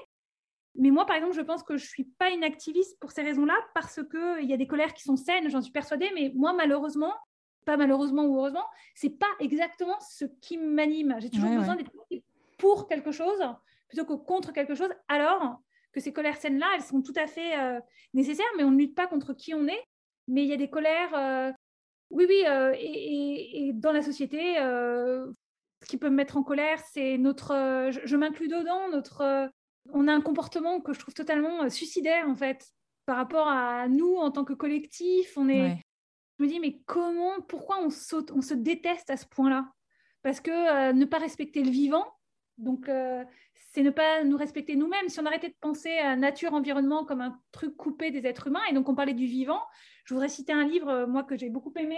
[0.75, 3.21] Mais moi, par exemple, je pense que je ne suis pas une activiste pour ces
[3.21, 6.09] raisons-là, parce qu'il y a des colères qui sont saines, j'en suis persuadée.
[6.15, 7.13] Mais moi, malheureusement,
[7.65, 8.65] pas malheureusement ou heureusement,
[8.95, 11.15] c'est pas exactement ce qui m'anime.
[11.19, 11.91] J'ai toujours besoin d'être
[12.57, 13.41] pour quelque chose
[13.87, 15.59] plutôt que contre quelque chose, alors
[15.91, 17.79] que ces colères saines-là, elles sont tout à fait euh,
[18.13, 19.83] nécessaires, mais on ne lutte pas contre qui on est.
[20.27, 21.51] Mais il y a des colères, euh,
[22.13, 27.17] oui, oui, euh, et, dans la société, ce qui peut me mettre en colère, c'est
[27.17, 29.49] notre, je, m'inclus dedans, notre,
[29.91, 32.65] on a un comportement que je trouve totalement suicidaire en fait
[33.05, 35.37] par rapport à nous en tant que collectif.
[35.37, 35.77] On est,
[36.39, 39.69] je me dis mais comment, pourquoi on saute, on se déteste à ce point-là?
[40.21, 42.05] Parce que ne pas respecter le vivant,
[42.57, 42.89] donc,
[43.73, 45.09] c'est ne pas nous respecter nous-mêmes.
[45.09, 48.63] Si on arrêtait de penser à nature, environnement comme un truc coupé des êtres humains,
[48.69, 49.61] et donc on parlait du vivant,
[50.03, 51.97] je voudrais citer un livre, euh, moi, que j'ai beaucoup aimé,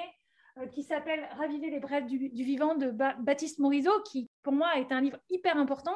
[0.57, 4.91] euh, qui s'appelle Raviver les brèves du, vivant de Baptiste Morisot, qui, pour moi, est
[4.91, 5.95] un livre hyper important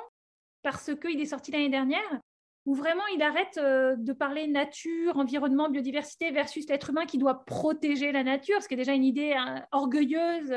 [0.62, 2.20] parce qu'il est sorti l'année dernière,
[2.66, 7.46] où vraiment il arrête euh, de parler nature, environnement, biodiversité versus l'être humain qui doit
[7.46, 10.54] protéger la nature, ce qui est déjà une idée hein, orgueilleuse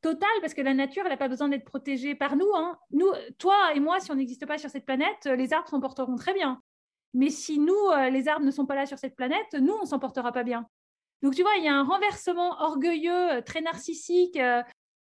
[0.00, 2.78] total parce que la nature, elle n'a pas besoin d'être protégée par nous, hein.
[2.90, 6.16] Nous, toi et moi, si on n'existe pas sur cette planète, les arbres s'en porteront
[6.16, 6.60] très bien.
[7.14, 9.98] Mais si nous, les arbres ne sont pas là sur cette planète, nous, on s'en
[9.98, 10.66] portera pas bien.
[11.24, 14.38] Donc, tu vois, il y a un renversement orgueilleux, euh, très narcissique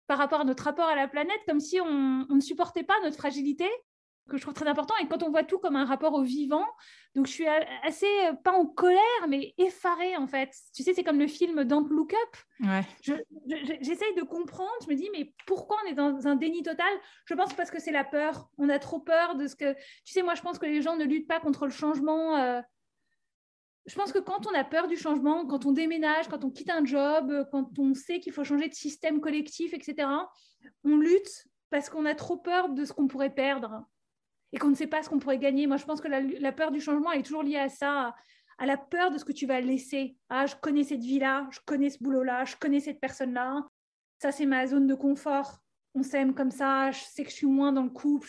[0.06, 3.16] par rapport à notre rapport à la planète, comme si on ne supportait pas notre
[3.16, 3.68] fragilité
[4.28, 4.94] que je trouve très important.
[5.00, 6.64] Et quand on voit tout comme un rapport au vivant,
[7.14, 7.46] donc je suis
[7.84, 10.50] assez, euh, pas en colère, mais effarée en fait.
[10.74, 12.66] Tu sais, c'est comme le film Don't Look Up.
[12.66, 12.82] Ouais.
[13.80, 16.92] J'essaye de comprendre, je me dis, mais pourquoi on est dans un déni total?
[17.26, 18.48] Je pense parce que c'est la peur.
[18.58, 19.74] On a trop peur de ce que...
[20.04, 22.36] Tu sais, moi, je pense que les gens ne luttent pas contre le changement.
[22.36, 22.60] Euh.
[23.87, 26.70] Je pense que quand on a peur du changement, quand on déménage, quand on quitte
[26.70, 30.09] un job, quand on sait qu'il faut changer de système collectif, etc.,
[30.84, 33.84] on lutte parce qu'on a trop peur de ce qu'on pourrait perdre
[34.53, 35.66] et qu'on ne sait pas ce qu'on pourrait gagner.
[35.66, 38.14] Moi, je pense que la, peur du changement est toujours liée à ça,
[38.59, 40.16] à, la peur de ce que tu vas laisser.
[40.30, 43.68] Ah, je connais cette vie-là, je connais ce boulot-là, je connais cette personne-là.
[44.20, 45.59] Ça, c'est ma zone de confort.
[45.95, 48.28] On s'aime comme ça, je sais que je suis moins dans le couple.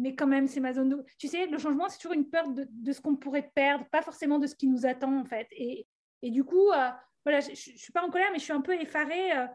[0.00, 1.04] Mais quand même, c'est ma zone de...
[1.18, 4.38] Tu sais, le changement, c'est toujours une peur de, ce qu'on pourrait perdre, pas forcément
[4.38, 5.46] de ce qui nous attend, en fait.
[5.52, 5.86] Et,
[6.22, 6.90] et du coup, euh,
[7.24, 9.32] voilà, je ne suis pas en colère, mais je suis un peu effarée.
[9.36, 9.46] Euh,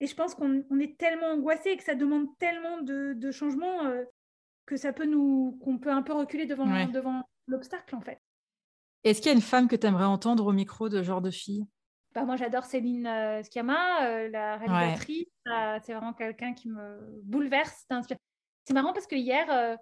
[0.00, 3.86] et je pense qu'on est tellement angoissé et que ça demande tellement de, de changements.
[3.86, 4.04] Euh,
[4.66, 8.20] que ça peut nous, qu'on peut un peu reculer devant, devant l'obstacle en fait.
[9.04, 11.30] Est-ce qu'il y a une femme que tu aimerais entendre au micro de genre de
[11.30, 11.66] fille?
[12.14, 15.26] Bah, Moi j'adore Céline euh, Sciamma, euh, la réalisatrice.
[15.82, 17.86] c'est vraiment quelqu'un qui me bouleverse.
[18.64, 19.76] C'est marrant parce que hier, euh,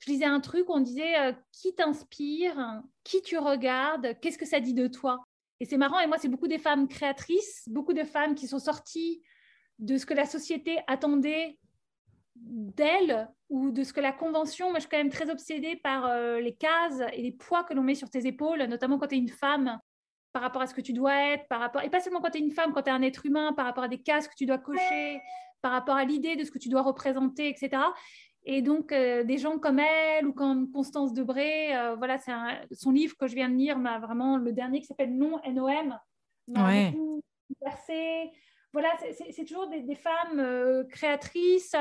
[0.00, 1.14] je lisais un truc où on disait
[1.52, 5.24] qui t'inspire, qui tu regardes, qu'est-ce que ça dit de toi?
[5.60, 8.60] Et c'est marrant, et moi c'est beaucoup des femmes créatrices, beaucoup de femmes qui sont
[8.60, 9.22] sorties
[9.78, 11.58] de ce que la société attendait
[12.36, 16.06] d'elle ou de ce que la convention, moi je suis quand même très obsédée par
[16.06, 19.16] euh, les cases et les poids que l'on met sur tes épaules, notamment quand tu
[19.16, 19.80] es une femme,
[20.32, 22.38] par rapport à ce que tu dois être, par rapport, et pas seulement quand tu
[22.38, 24.34] es une femme, quand tu es un être humain, par rapport à des cases que
[24.36, 25.20] tu dois cocher,
[25.62, 27.82] par rapport à l'idée de ce que tu dois représenter, etc.
[28.44, 32.32] Et donc, euh, des gens comme elle ou comme Constance Debré, euh, voilà, c'est
[32.72, 35.98] son livre que je viens de lire, m'a vraiment, le dernier qui s'appelle Non, NOM,
[36.46, 37.20] beaucoup
[38.72, 38.88] Voilà,
[39.30, 41.74] c'est toujours des, des femmes créatrices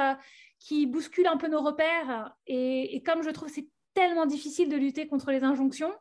[0.59, 2.36] qui bouscule un peu nos repères.
[2.47, 5.93] Et, comme je trouve c'est tellement difficile de lutter contre les injonctions,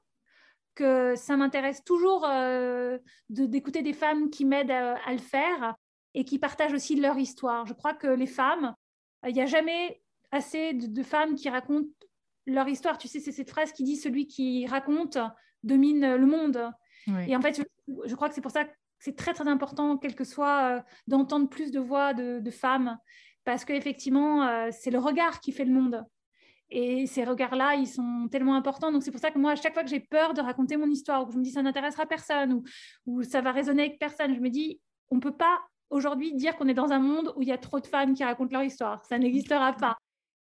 [0.74, 2.98] que ça m'intéresse toujours euh,
[3.30, 5.74] d'écouter des femmes qui m'aident à, le faire
[6.16, 7.66] et qui partagent aussi leur histoire.
[7.66, 8.74] Je crois que les femmes,
[9.24, 10.02] il n'y a jamais
[10.32, 11.88] assez de, femmes qui racontent
[12.46, 12.98] leur histoire.
[12.98, 15.18] Tu sais, c'est cette phrase qui dit celui qui raconte
[15.62, 16.70] domine le monde.
[17.28, 20.16] Et en fait, je, crois que c'est pour ça que c'est très très important, quel
[20.16, 22.98] que soit, euh, d'entendre plus de voix de, de femmes
[23.44, 26.04] parce qu'effectivement, euh, c'est le regard qui fait le monde.
[26.68, 28.90] Et ces regards-là, ils sont tellement importants.
[28.90, 30.90] Donc, c'est pour ça que moi, à chaque fois que j'ai peur de raconter mon
[30.90, 32.64] histoire, ou que je me dis ça n'intéressera personne, ou,
[33.06, 35.60] ou, ça va résonner avec personne, je me dis, on ne peut pas
[35.90, 38.24] aujourd'hui dire qu'on est dans un monde où il y a trop de femmes qui
[38.24, 39.04] racontent leur histoire.
[39.04, 39.96] Ça n'existera pas.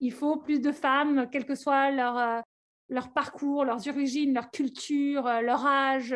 [0.00, 2.40] Il faut plus de femmes, quel que soit leur, euh,
[2.88, 6.14] leur parcours, leurs origines, leur culture, euh, leur âge.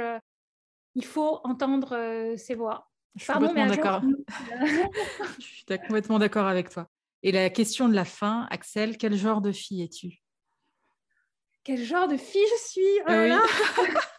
[0.94, 2.88] il faut entendre ces voix.
[3.16, 4.02] Je suis complètement d'accord.
[5.38, 6.88] je suis complètement d'accord avec toi.
[7.22, 10.22] Et la question de la fin, Axel, quel genre de fille es-tu?
[11.62, 13.00] Quel genre de fille je suis?
[13.08, 13.38] Oh
[13.78, 13.82] oh,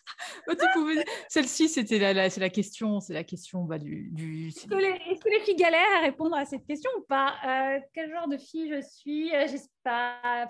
[1.30, 4.10] Celle-ci, c'était la, c'est la question, c'est la question bah, du.
[4.12, 4.48] du...
[4.48, 7.36] Est-ce, que les, filles galèrent à répondre à cette question ou pas?
[7.46, 9.34] Euh, Quel genre de fille je suis?
[9.36, 10.50] Euh, J'espère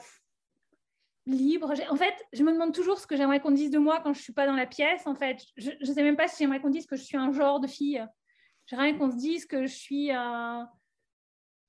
[1.27, 1.73] libre.
[1.89, 4.21] En fait, je me demande toujours ce que j'aimerais qu'on dise de moi quand je
[4.21, 5.07] suis pas dans la pièce.
[5.07, 7.31] En fait, je ne sais même pas si j'aimerais qu'on dise que je suis un
[7.31, 8.05] genre de fille
[8.67, 10.67] J'aimerais qu'on se dise que je suis un,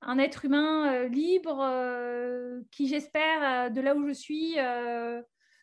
[0.01, 4.55] un être humain euh, libre euh, qui, j'espère, de là où je suis,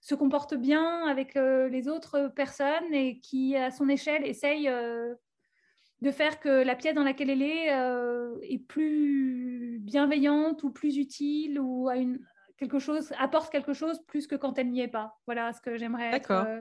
[0.04, 4.70] se comporte bien avec les autres personnes et qui, à son échelle, essaye
[6.02, 7.68] de faire que la pièce dans laquelle elle est
[8.42, 12.20] est plus bienveillante ou plus utile ou à une,
[12.56, 15.18] quelque chose, apporte quelque chose plus que quand elle n'y est pas.
[15.26, 16.60] Voilà ce que j'aimerais être euh,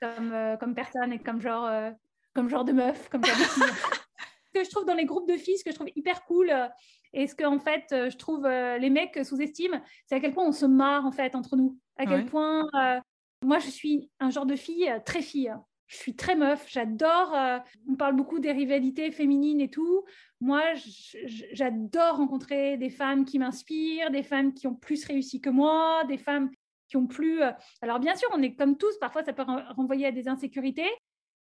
[0.00, 1.90] comme, euh, comme personne et comme genre, euh,
[2.34, 3.22] comme genre de meuf, comme
[4.52, 6.52] que je trouve dans les groupes de filles, ce que je trouve hyper cool,
[7.12, 10.52] et ce que en fait je trouve les mecs sous-estiment, c'est à quel point on
[10.52, 11.78] se marre en fait entre nous.
[11.96, 12.68] À quel point
[13.42, 15.52] moi je suis un genre de fille très fille
[15.90, 20.04] je suis très meuf, j'adore, euh, on parle beaucoup des rivalités féminines et tout.
[20.40, 20.62] Moi,
[21.52, 26.16] j'adore rencontrer des femmes qui m'inspirent, des femmes qui ont plus réussi que moi, des
[26.16, 26.48] femmes
[26.86, 27.42] qui ont plus...
[27.42, 27.50] Euh,
[27.82, 29.44] alors bien sûr, on est comme tous, parfois ça peut
[29.76, 30.88] renvoyer à des insécurités,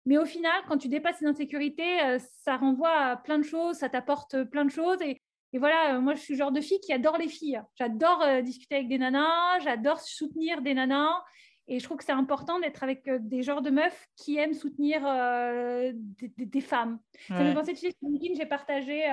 [0.07, 3.77] mais au final, quand tu dépasses ces insécurités, euh, ça renvoie à plein de choses,
[3.77, 5.01] ça t'apporte plein de choses.
[5.01, 5.21] Et,
[5.53, 7.61] et voilà, moi, je suis le genre de fille qui adore les filles.
[7.75, 11.21] J'adore discuter avec des nanas, j'adore soutenir des nanas.
[11.69, 14.53] Et je trouve que c'est important d'être avec euh, des genres de meufs qui aiment
[14.53, 15.91] soutenir euh,
[16.37, 16.99] des, femmes.
[17.27, 19.03] Ça me pensait sur LinkedIn, j'ai partagé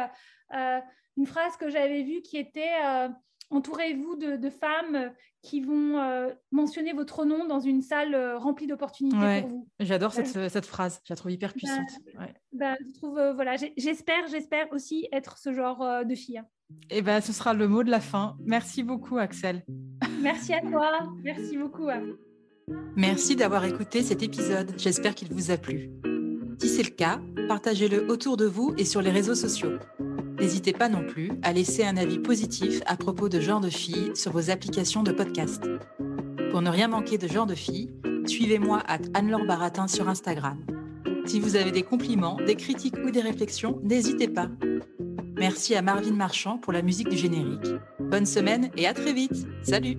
[0.54, 0.80] euh,
[1.16, 2.72] une phrase que j'avais vue qui était
[3.50, 9.68] Entourez-vous de, femmes qui vont mentionner votre nom dans une salle remplie d'opportunités pour vous.
[9.80, 11.90] J'adore cette, cette, phrase, je la trouve hyper puissante.
[12.52, 16.42] Ben, je trouve, voilà, j'espère, j'espère aussi être ce genre de fille.
[16.90, 18.36] Et eh ben, ce sera le mot de la fin.
[18.44, 19.64] Merci beaucoup, Axel.
[20.20, 21.08] Merci à toi.
[21.22, 21.88] Merci beaucoup.
[22.96, 25.90] Merci d'avoir écouté cet épisode, j'espère qu'il vous a plu.
[26.60, 29.78] Si c'est le cas, partagez-le autour de vous et sur les réseaux sociaux.
[30.38, 34.12] N'hésitez pas non plus à laisser un avis positif à propos de Genre de Filles
[34.14, 35.62] sur vos applications de podcast.
[36.50, 37.90] Pour ne rien manquer de Genre de Filles,
[38.26, 40.58] suivez-moi à Anne-Laure Baratin sur Instagram.
[41.26, 44.48] Si vous avez des compliments, des critiques ou des réflexions, n'hésitez pas.
[45.36, 47.68] Merci à Marvin Marchand pour la musique du générique.
[47.98, 49.46] Bonne semaine et à très vite.
[49.62, 49.98] Salut